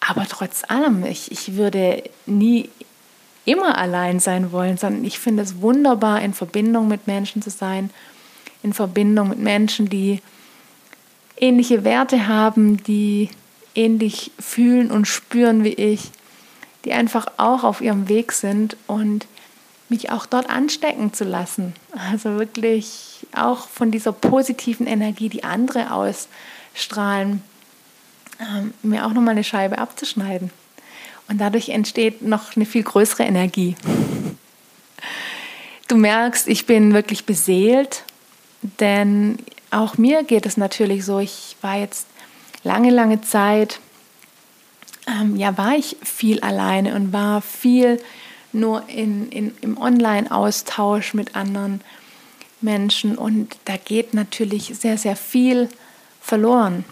Aber 0.00 0.26
trotz 0.28 0.64
allem, 0.68 1.04
ich, 1.04 1.30
ich 1.30 1.54
würde 1.56 2.02
nie 2.26 2.70
immer 3.44 3.78
allein 3.78 4.20
sein 4.20 4.52
wollen, 4.52 4.76
sondern 4.76 5.04
ich 5.04 5.18
finde 5.18 5.42
es 5.42 5.60
wunderbar, 5.60 6.22
in 6.22 6.34
Verbindung 6.34 6.88
mit 6.88 7.06
Menschen 7.06 7.42
zu 7.42 7.50
sein, 7.50 7.90
in 8.62 8.72
Verbindung 8.72 9.30
mit 9.30 9.38
Menschen, 9.38 9.88
die 9.88 10.20
ähnliche 11.36 11.84
Werte 11.84 12.28
haben, 12.28 12.82
die 12.82 13.30
ähnlich 13.74 14.30
fühlen 14.38 14.90
und 14.90 15.06
spüren 15.06 15.64
wie 15.64 15.74
ich, 15.74 16.10
die 16.84 16.92
einfach 16.92 17.26
auch 17.36 17.64
auf 17.64 17.80
ihrem 17.80 18.08
Weg 18.08 18.32
sind 18.32 18.76
und 18.86 19.26
mich 19.88 20.10
auch 20.10 20.26
dort 20.26 20.48
anstecken 20.48 21.12
zu 21.12 21.24
lassen. 21.24 21.74
Also 22.10 22.38
wirklich 22.38 23.26
auch 23.34 23.68
von 23.68 23.90
dieser 23.90 24.12
positiven 24.12 24.86
Energie, 24.86 25.28
die 25.28 25.44
andere 25.44 25.92
ausstrahlen, 25.92 27.42
ähm, 28.40 28.72
mir 28.82 29.06
auch 29.06 29.12
nochmal 29.12 29.32
eine 29.32 29.44
Scheibe 29.44 29.78
abzuschneiden. 29.78 30.50
Und 31.28 31.40
dadurch 31.40 31.70
entsteht 31.70 32.22
noch 32.22 32.56
eine 32.56 32.66
viel 32.66 32.82
größere 32.82 33.24
Energie. 33.24 33.76
Du 35.88 35.96
merkst, 35.96 36.48
ich 36.48 36.66
bin 36.66 36.94
wirklich 36.94 37.26
beseelt, 37.26 38.04
denn 38.80 39.38
auch 39.70 39.98
mir 39.98 40.22
geht 40.24 40.46
es 40.46 40.56
natürlich 40.56 41.04
so. 41.04 41.18
Ich 41.18 41.56
war 41.60 41.78
jetzt 41.78 42.06
lange, 42.64 42.90
lange 42.90 43.20
Zeit, 43.20 43.80
ähm, 45.06 45.36
ja, 45.36 45.56
war 45.58 45.74
ich 45.74 45.96
viel 46.02 46.40
alleine 46.40 46.94
und 46.94 47.12
war 47.12 47.42
viel 47.42 48.00
nur 48.52 48.88
in, 48.88 49.28
in, 49.30 49.54
im 49.60 49.78
Online-Austausch 49.78 51.14
mit 51.14 51.34
anderen 51.34 51.80
Menschen. 52.60 53.16
Und 53.16 53.56
da 53.64 53.76
geht 53.76 54.14
natürlich 54.14 54.72
sehr, 54.78 54.98
sehr 54.98 55.16
viel 55.16 55.68
verloren. 56.20 56.84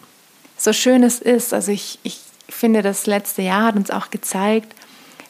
So 0.57 0.73
schön 0.73 1.03
es 1.03 1.21
ist, 1.21 1.55
also 1.55 1.71
ich, 1.73 1.99
ich 2.03 2.21
finde, 2.55 2.83
das 2.83 3.07
letzte 3.07 3.43
Jahr 3.43 3.65
hat 3.65 3.77
uns 3.77 3.91
auch 3.91 4.11
gezeigt, 4.11 4.75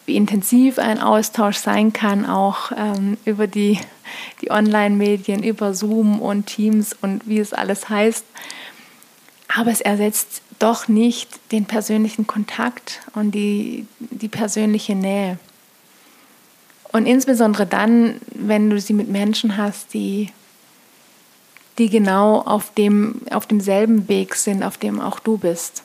wie 0.07 0.17
intensiv 0.17 0.79
ein 0.79 1.01
Austausch 1.01 1.57
sein 1.57 1.93
kann, 1.93 2.27
auch 2.27 2.73
ähm, 2.77 3.17
über 3.25 3.47
die, 3.47 3.79
die 4.43 4.51
Online-Medien, 4.51 5.43
über 5.43 5.75
Zoom 5.75 6.21
und 6.21 6.47
Teams 6.47 6.97
und 7.01 7.29
wie 7.29 7.39
es 7.39 7.53
alles 7.53 7.89
heißt. 7.89 8.25
Aber 9.49 9.71
es 9.71 9.81
ersetzt 9.81 10.43
doch 10.59 10.89
nicht 10.89 11.29
den 11.53 11.65
persönlichen 11.65 12.27
Kontakt 12.27 13.01
und 13.15 13.33
die, 13.33 13.87
die 13.99 14.29
persönliche 14.29 14.95
Nähe. 14.95 15.39
Und 16.93 17.07
insbesondere 17.07 17.67
dann, 17.67 18.21
wenn 18.35 18.69
du 18.69 18.81
sie 18.81 18.93
mit 18.93 19.09
Menschen 19.09 19.57
hast, 19.57 19.95
die, 19.95 20.31
die 21.79 21.89
genau 21.89 22.41
auf, 22.41 22.75
dem, 22.75 23.23
auf 23.31 23.47
demselben 23.47 24.09
Weg 24.09 24.35
sind, 24.35 24.63
auf 24.63 24.77
dem 24.77 25.01
auch 25.01 25.21
du 25.21 25.39
bist. 25.39 25.83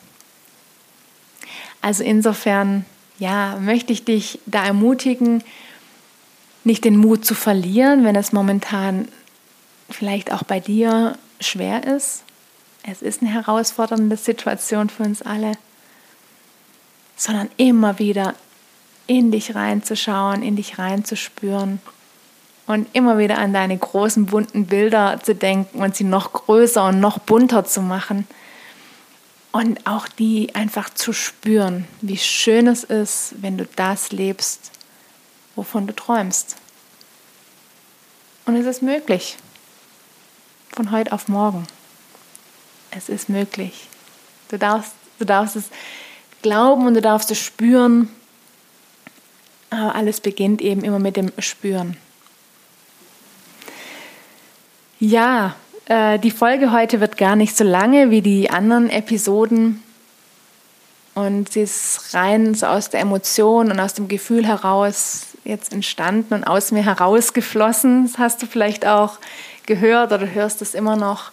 Also 1.85 2.03
insofern, 2.03 2.83
ja, 3.19 3.59
möchte 3.61 3.93
ich 3.93 4.05
dich 4.05 4.39
da 4.47 4.65
ermutigen, 4.65 5.43
nicht 6.63 6.83
den 6.83 6.97
Mut 6.97 7.23
zu 7.23 7.35
verlieren, 7.35 8.03
wenn 8.03 8.15
es 8.15 8.33
momentan 8.33 9.07
vielleicht 9.91 10.33
auch 10.33 10.41
bei 10.41 10.59
dir 10.59 11.15
schwer 11.39 11.83
ist. 11.83 12.23
Es 12.89 13.03
ist 13.03 13.21
eine 13.21 13.31
herausfordernde 13.31 14.17
Situation 14.17 14.89
für 14.89 15.03
uns 15.03 15.21
alle, 15.21 15.51
sondern 17.17 17.49
immer 17.57 17.99
wieder 17.99 18.33
in 19.05 19.29
dich 19.29 19.53
reinzuschauen, 19.53 20.41
in 20.41 20.55
dich 20.55 20.79
reinzuspüren 20.79 21.79
und 22.65 22.87
immer 22.93 23.19
wieder 23.19 23.37
an 23.37 23.53
deine 23.53 23.77
großen 23.77 24.25
bunten 24.25 24.65
Bilder 24.65 25.19
zu 25.21 25.35
denken 25.35 25.83
und 25.83 25.95
sie 25.95 26.03
noch 26.03 26.33
größer 26.33 26.87
und 26.87 26.99
noch 26.99 27.19
bunter 27.19 27.63
zu 27.63 27.83
machen 27.83 28.25
und 29.55 29.87
auch 29.87 30.09
die 30.09 30.53
einfach 30.53 30.93
zu 30.93 31.13
spüren, 31.13 31.87
wie 32.01 32.17
schön 32.17 32.67
es 32.67 32.83
ist, 32.83 33.35
wenn 33.41 33.57
du 33.57 33.65
das 33.77 34.11
lebst, 34.11 34.71
wovon 35.55 35.87
du 35.87 35.95
träumst. 35.95 36.57
Und 38.45 38.57
es 38.57 38.65
ist 38.65 38.81
möglich, 38.81 39.37
von 40.73 40.91
heute 40.91 41.13
auf 41.13 41.29
morgen. 41.29 41.65
Es 42.91 43.07
ist 43.07 43.29
möglich. 43.29 43.87
Du 44.49 44.57
darfst, 44.57 44.91
du 45.19 45.25
darfst 45.25 45.55
es 45.55 45.69
glauben 46.41 46.85
und 46.85 46.95
du 46.95 47.01
darfst 47.01 47.31
es 47.31 47.39
spüren 47.39 48.09
aber 49.69 49.95
alles 49.95 50.21
beginnt 50.21 50.61
eben 50.61 50.83
immer 50.83 50.99
mit 50.99 51.17
dem 51.17 51.31
Spüren. 51.39 51.97
Ja, 54.99 55.55
äh, 55.85 56.19
die 56.19 56.31
Folge 56.31 56.71
heute 56.71 56.99
wird 56.99 57.17
gar 57.17 57.35
nicht 57.35 57.55
so 57.55 57.63
lange 57.63 58.09
wie 58.09 58.21
die 58.21 58.49
anderen 58.49 58.89
Episoden. 58.89 59.83
Und 61.13 61.53
sie 61.53 61.61
ist 61.61 62.13
rein 62.13 62.55
so 62.55 62.65
aus 62.65 62.89
der 62.89 62.99
Emotion 62.99 63.71
und 63.71 63.79
aus 63.79 63.93
dem 63.93 64.07
Gefühl 64.07 64.45
heraus 64.45 65.27
jetzt 65.45 65.71
entstanden 65.71 66.33
und 66.33 66.43
aus 66.43 66.71
mir 66.71 66.83
herausgeflossen. 66.83 68.07
Das 68.07 68.17
hast 68.17 68.41
du 68.41 68.47
vielleicht 68.47 68.85
auch 68.85 69.19
gehört 69.65 70.11
oder 70.11 70.29
hörst 70.29 70.61
es 70.61 70.73
immer 70.73 70.97
noch, 70.97 71.31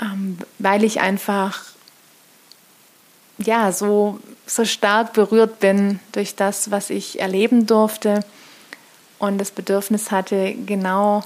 ähm, 0.00 0.38
weil 0.58 0.82
ich 0.82 1.00
einfach 1.00 1.62
ja 3.38 3.72
so 3.72 4.18
so 4.46 4.64
stark 4.64 5.12
berührt 5.12 5.60
bin 5.60 6.00
durch 6.12 6.34
das, 6.34 6.70
was 6.70 6.90
ich 6.90 7.20
erleben 7.20 7.66
durfte 7.66 8.24
und 9.18 9.38
das 9.38 9.50
Bedürfnis 9.50 10.10
hatte, 10.10 10.54
genau 10.66 11.22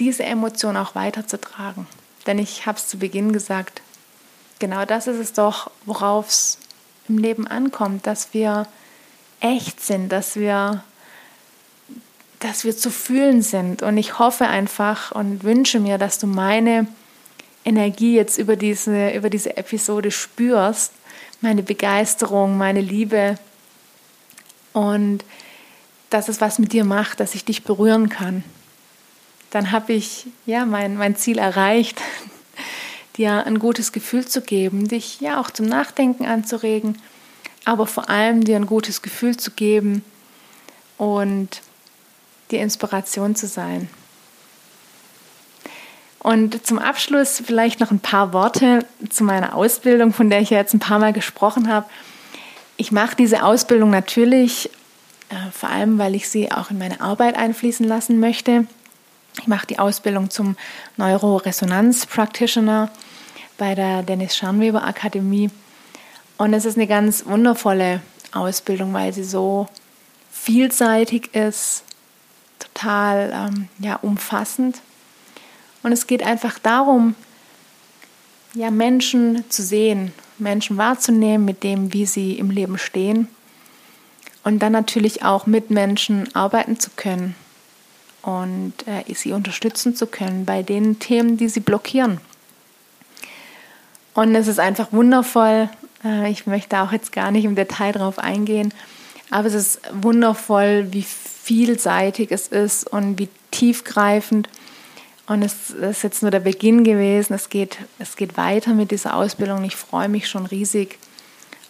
diese 0.00 0.24
Emotion 0.24 0.76
auch 0.76 0.94
weiterzutragen. 0.94 1.86
Denn 2.26 2.38
ich 2.38 2.66
habe 2.66 2.78
es 2.78 2.88
zu 2.88 2.98
Beginn 2.98 3.32
gesagt, 3.32 3.82
genau 4.58 4.84
das 4.84 5.06
ist 5.06 5.18
es 5.18 5.32
doch, 5.32 5.70
worauf 5.84 6.28
es 6.28 6.58
im 7.08 7.18
Leben 7.18 7.46
ankommt, 7.46 8.06
dass 8.06 8.34
wir 8.34 8.66
echt 9.40 9.80
sind, 9.80 10.10
dass 10.10 10.36
wir, 10.36 10.82
dass 12.40 12.64
wir 12.64 12.76
zu 12.76 12.90
fühlen 12.90 13.42
sind. 13.42 13.82
Und 13.82 13.96
ich 13.96 14.18
hoffe 14.18 14.46
einfach 14.48 15.12
und 15.12 15.44
wünsche 15.44 15.80
mir, 15.80 15.98
dass 15.98 16.18
du 16.18 16.26
meine 16.26 16.86
Energie 17.64 18.16
jetzt 18.16 18.38
über 18.38 18.56
diese, 18.56 19.10
über 19.10 19.30
diese 19.30 19.56
Episode 19.56 20.10
spürst 20.10 20.92
meine 21.40 21.62
Begeisterung, 21.62 22.58
meine 22.58 22.80
Liebe 22.80 23.36
und 24.72 25.24
dass 26.10 26.28
es 26.28 26.40
was 26.40 26.58
mit 26.58 26.72
dir 26.72 26.84
macht, 26.84 27.20
dass 27.20 27.34
ich 27.34 27.44
dich 27.44 27.64
berühren 27.64 28.08
kann. 28.08 28.44
Dann 29.50 29.72
habe 29.72 29.92
ich 29.92 30.26
ja 30.46 30.64
mein, 30.64 30.96
mein 30.96 31.16
Ziel 31.16 31.38
erreicht, 31.38 32.00
dir 33.16 33.46
ein 33.46 33.58
gutes 33.58 33.92
Gefühl 33.92 34.26
zu 34.26 34.40
geben, 34.40 34.88
dich 34.88 35.20
ja 35.20 35.40
auch 35.40 35.50
zum 35.50 35.66
Nachdenken 35.66 36.24
anzuregen, 36.24 36.98
aber 37.64 37.86
vor 37.86 38.08
allem 38.08 38.44
dir 38.44 38.56
ein 38.56 38.66
gutes 38.66 39.02
Gefühl 39.02 39.36
zu 39.36 39.50
geben 39.50 40.04
und 40.96 41.62
dir 42.50 42.60
Inspiration 42.60 43.34
zu 43.34 43.46
sein. 43.46 43.88
Und 46.20 46.66
zum 46.66 46.78
Abschluss 46.78 47.42
vielleicht 47.44 47.80
noch 47.80 47.90
ein 47.90 48.00
paar 48.00 48.34
Worte 48.34 48.84
zu 49.08 49.24
meiner 49.24 49.54
Ausbildung, 49.54 50.12
von 50.12 50.28
der 50.28 50.40
ich 50.40 50.50
ja 50.50 50.58
jetzt 50.58 50.74
ein 50.74 50.80
paar 50.80 50.98
Mal 50.98 51.14
gesprochen 51.14 51.68
habe. 51.68 51.86
Ich 52.76 52.92
mache 52.92 53.16
diese 53.16 53.42
Ausbildung 53.42 53.90
natürlich, 53.90 54.70
äh, 55.30 55.50
vor 55.50 55.70
allem 55.70 55.98
weil 55.98 56.14
ich 56.14 56.28
sie 56.28 56.52
auch 56.52 56.70
in 56.70 56.78
meine 56.78 57.00
Arbeit 57.00 57.36
einfließen 57.36 57.86
lassen 57.86 58.20
möchte. 58.20 58.66
Ich 59.40 59.46
mache 59.46 59.66
die 59.66 59.78
Ausbildung 59.78 60.28
zum 60.28 60.54
Neuroresonanz-Practitioner 60.98 62.90
bei 63.56 63.74
der 63.74 64.02
Dennis 64.02 64.36
Scharnweber 64.36 64.84
Akademie. 64.84 65.50
Und 66.36 66.52
es 66.52 66.66
ist 66.66 66.76
eine 66.76 66.86
ganz 66.86 67.24
wundervolle 67.24 68.02
Ausbildung, 68.32 68.92
weil 68.92 69.14
sie 69.14 69.24
so 69.24 69.66
vielseitig 70.30 71.34
ist, 71.34 71.84
total 72.58 73.32
ähm, 73.32 73.68
ja, 73.78 73.96
umfassend 73.96 74.82
und 75.82 75.92
es 75.92 76.06
geht 76.06 76.22
einfach 76.22 76.58
darum, 76.58 77.14
ja, 78.52 78.70
Menschen 78.70 79.48
zu 79.48 79.62
sehen, 79.62 80.12
Menschen 80.36 80.76
wahrzunehmen 80.76 81.46
mit 81.46 81.62
dem, 81.62 81.94
wie 81.94 82.04
sie 82.04 82.34
im 82.34 82.50
Leben 82.50 82.76
stehen. 82.76 83.28
Und 84.44 84.58
dann 84.58 84.72
natürlich 84.72 85.22
auch 85.24 85.46
mit 85.46 85.70
Menschen 85.70 86.34
arbeiten 86.34 86.78
zu 86.78 86.90
können 86.94 87.34
und 88.22 88.74
äh, 88.86 89.14
sie 89.14 89.32
unterstützen 89.32 89.94
zu 89.94 90.06
können 90.06 90.44
bei 90.44 90.62
den 90.62 90.98
Themen, 90.98 91.36
die 91.36 91.48
sie 91.48 91.60
blockieren. 91.60 92.20
Und 94.14 94.34
es 94.34 94.48
ist 94.48 94.60
einfach 94.60 94.92
wundervoll. 94.92 95.68
Äh, 96.04 96.30
ich 96.30 96.46
möchte 96.46 96.80
auch 96.80 96.92
jetzt 96.92 97.12
gar 97.12 97.30
nicht 97.30 97.44
im 97.44 97.54
Detail 97.54 97.92
darauf 97.92 98.18
eingehen, 98.18 98.74
aber 99.30 99.46
es 99.46 99.54
ist 99.54 99.80
wundervoll, 99.92 100.88
wie 100.90 101.04
vielseitig 101.04 102.30
es 102.30 102.48
ist 102.48 102.86
und 102.86 103.18
wie 103.18 103.28
tiefgreifend 103.50 104.48
und 105.30 105.42
es 105.42 105.70
ist 105.70 106.02
jetzt 106.02 106.22
nur 106.22 106.32
der 106.32 106.40
Beginn 106.40 106.82
gewesen. 106.82 107.34
Es 107.34 107.50
geht, 107.50 107.78
es 108.00 108.16
geht 108.16 108.36
weiter 108.36 108.74
mit 108.74 108.90
dieser 108.90 109.14
Ausbildung. 109.14 109.62
Ich 109.62 109.76
freue 109.76 110.08
mich 110.08 110.28
schon 110.28 110.44
riesig 110.44 110.98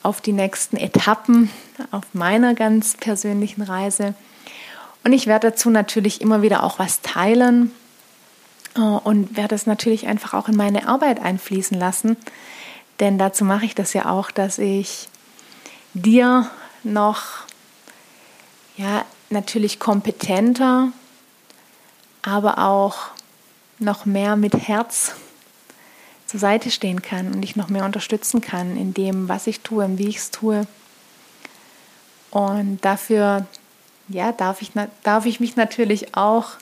auf 0.02 0.22
die 0.22 0.32
nächsten 0.32 0.78
Etappen 0.78 1.50
auf 1.90 2.04
meiner 2.14 2.54
ganz 2.54 2.96
persönlichen 2.96 3.60
Reise. 3.60 4.14
Und 5.04 5.12
ich 5.12 5.26
werde 5.26 5.50
dazu 5.50 5.70
natürlich 5.70 6.20
immer 6.20 6.42
wieder 6.42 6.62
auch 6.62 6.78
was 6.78 7.00
teilen 7.00 7.72
äh, 8.76 8.80
und 8.80 9.36
werde 9.36 9.54
es 9.54 9.66
natürlich 9.66 10.06
einfach 10.06 10.34
auch 10.34 10.48
in 10.48 10.56
meine 10.56 10.88
Arbeit 10.88 11.20
einfließen 11.20 11.78
lassen. 11.78 12.16
Denn 13.00 13.18
dazu 13.18 13.44
mache 13.44 13.64
ich 13.64 13.74
das 13.74 13.94
ja 13.94 14.10
auch, 14.10 14.30
dass 14.30 14.58
ich 14.58 15.08
dir 15.94 16.50
noch 16.82 17.22
ja, 18.76 19.04
natürlich 19.30 19.78
kompetenter, 19.78 20.92
aber 22.22 22.58
auch 22.58 22.98
noch 23.78 24.04
mehr 24.04 24.36
mit 24.36 24.54
Herz 24.54 25.14
zur 26.26 26.38
Seite 26.38 26.70
stehen 26.70 27.02
kann 27.02 27.32
und 27.32 27.40
dich 27.40 27.56
noch 27.56 27.68
mehr 27.68 27.84
unterstützen 27.84 28.40
kann 28.40 28.76
in 28.76 28.94
dem, 28.94 29.28
was 29.28 29.46
ich 29.46 29.60
tue 29.60 29.84
und 29.84 29.98
wie 29.98 30.08
ich 30.08 30.18
es 30.18 30.30
tue. 30.30 30.66
Und 32.30 32.84
dafür 32.84 33.46
ja, 34.10 34.32
darf, 34.32 34.62
ich, 34.62 34.72
darf 35.02 35.26
ich 35.26 35.40
mich 35.40 35.56
natürlich 35.56 36.14
auch 36.16 36.52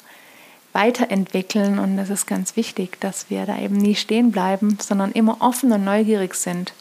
weiterentwickeln 0.73 1.79
und 1.79 1.99
es 1.99 2.11
ist 2.11 2.27
ganz 2.27 2.57
wichtig, 2.57 3.01
dass 3.01 3.31
wir 3.31 3.47
da 3.47 3.59
eben 3.59 3.77
nie 3.77 3.95
stehen 3.95 4.31
bleiben, 4.31 4.79
sondern 4.81 5.13
immer 5.13 5.39
offen 5.41 5.73
und 5.73 5.85
neugierig 5.85 6.35
sind 6.35 6.73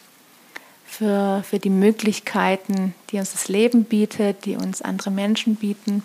für, 0.86 1.42
für 1.48 1.58
die 1.58 1.70
Möglichkeiten, 1.70 2.94
die 3.10 3.18
uns 3.18 3.32
das 3.32 3.48
Leben 3.48 3.84
bietet, 3.84 4.44
die 4.44 4.56
uns 4.56 4.82
andere 4.82 5.10
Menschen 5.10 5.56
bieten. 5.56 6.02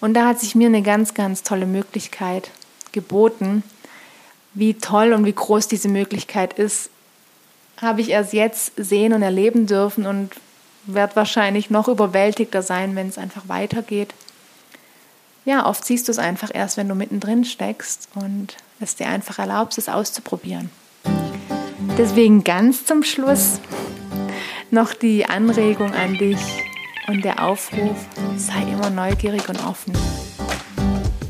Und 0.00 0.14
da 0.14 0.26
hat 0.26 0.40
sich 0.40 0.54
mir 0.54 0.66
eine 0.66 0.82
ganz, 0.82 1.14
ganz 1.14 1.42
tolle 1.42 1.66
Möglichkeit 1.66 2.50
geboten. 2.92 3.62
Wie 4.54 4.74
toll 4.74 5.12
und 5.12 5.24
wie 5.24 5.32
groß 5.32 5.68
diese 5.68 5.88
Möglichkeit 5.88 6.54
ist, 6.54 6.90
habe 7.80 8.00
ich 8.00 8.10
erst 8.10 8.32
jetzt 8.32 8.72
sehen 8.76 9.12
und 9.12 9.22
erleben 9.22 9.66
dürfen 9.66 10.06
und 10.06 10.32
werde 10.94 11.16
wahrscheinlich 11.16 11.70
noch 11.70 11.88
überwältigter 11.88 12.62
sein, 12.62 12.96
wenn 12.96 13.08
es 13.08 13.18
einfach 13.18 13.48
weitergeht. 13.48 14.14
Ja, 15.44 15.66
oft 15.66 15.84
siehst 15.84 16.08
du 16.08 16.12
es 16.12 16.18
einfach 16.18 16.50
erst, 16.52 16.76
wenn 16.76 16.88
du 16.88 16.94
mittendrin 16.94 17.44
steckst 17.44 18.08
und 18.14 18.56
es 18.80 18.96
dir 18.96 19.08
einfach 19.08 19.38
erlaubst, 19.38 19.78
es 19.78 19.88
auszuprobieren. 19.88 20.70
Deswegen 21.96 22.44
ganz 22.44 22.84
zum 22.84 23.02
Schluss 23.02 23.60
noch 24.70 24.92
die 24.94 25.26
Anregung 25.26 25.94
an 25.94 26.14
dich 26.14 26.38
und 27.06 27.24
der 27.24 27.42
Aufruf, 27.42 27.96
sei 28.36 28.62
immer 28.70 28.90
neugierig 28.90 29.48
und 29.48 29.64
offen. 29.66 29.94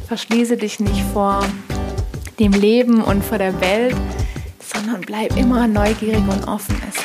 Verschließe 0.09 0.57
dich 0.57 0.81
nicht 0.81 1.03
vor 1.13 1.45
dem 2.39 2.53
Leben 2.53 3.03
und 3.03 3.25
vor 3.25 3.39
der 3.39 3.61
Welt, 3.61 3.97
sondern 4.61 5.01
bleib 5.03 5.37
immer 5.37 5.67
neugierig 5.69 6.23
und 6.29 6.49
offen. 6.49 6.81
Es 6.89 6.98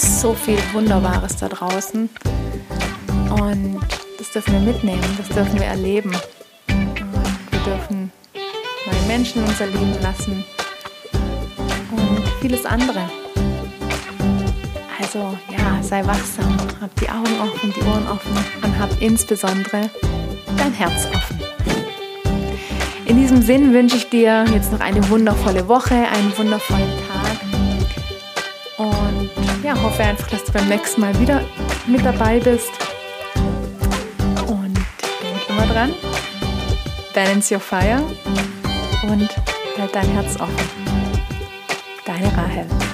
so 0.00 0.34
viel 0.34 0.58
Wunderbares 0.72 1.36
da 1.36 1.48
draußen 1.48 2.08
und 3.30 3.80
das 4.18 4.30
dürfen 4.30 4.52
wir 4.52 4.72
mitnehmen, 4.72 5.02
das 5.16 5.28
dürfen 5.28 5.54
wir 5.54 5.66
erleben. 5.66 6.12
Wir 6.66 7.60
dürfen 7.64 8.12
neue 8.86 9.02
Menschen 9.06 9.42
unser 9.44 9.66
Leben 9.66 9.96
lassen 10.00 10.44
und 11.90 12.28
vieles 12.40 12.64
andere. 12.64 13.10
Also 15.00 15.36
ja, 15.50 15.82
sei 15.82 16.04
wachsam, 16.06 16.56
hab 16.80 16.94
die 16.96 17.08
Augen 17.08 17.40
offen, 17.40 17.72
die 17.74 17.82
Ohren 17.82 18.06
offen 18.08 18.36
und 18.62 18.78
hab 18.78 18.90
insbesondere 19.00 19.90
dein 20.56 20.72
Herz 20.72 21.06
offen. 21.14 21.40
In 23.06 23.16
diesem 23.16 23.42
Sinn 23.42 23.72
wünsche 23.72 23.96
ich 23.96 24.10
dir 24.10 24.44
jetzt 24.52 24.70
noch 24.70 24.80
eine 24.80 25.08
wundervolle 25.08 25.66
Woche, 25.66 25.94
einen 25.94 26.36
wundervollen 26.36 26.97
ja, 29.68 29.82
hoffe 29.82 30.02
einfach, 30.02 30.28
dass 30.28 30.44
du 30.44 30.52
beim 30.52 30.66
nächsten 30.68 31.02
Mal 31.02 31.18
wieder 31.20 31.44
mit 31.86 32.02
dabei 32.02 32.40
bist. 32.40 32.70
Und 34.46 34.74
denk 34.74 35.48
immer 35.48 35.66
dran, 35.66 35.94
balance 37.14 37.54
your 37.54 37.60
fire 37.60 38.02
und 39.02 39.28
halt 39.78 39.94
dein 39.94 40.08
Herz 40.08 40.40
offen. 40.40 40.56
Deine 42.06 42.34
Rahel. 42.34 42.87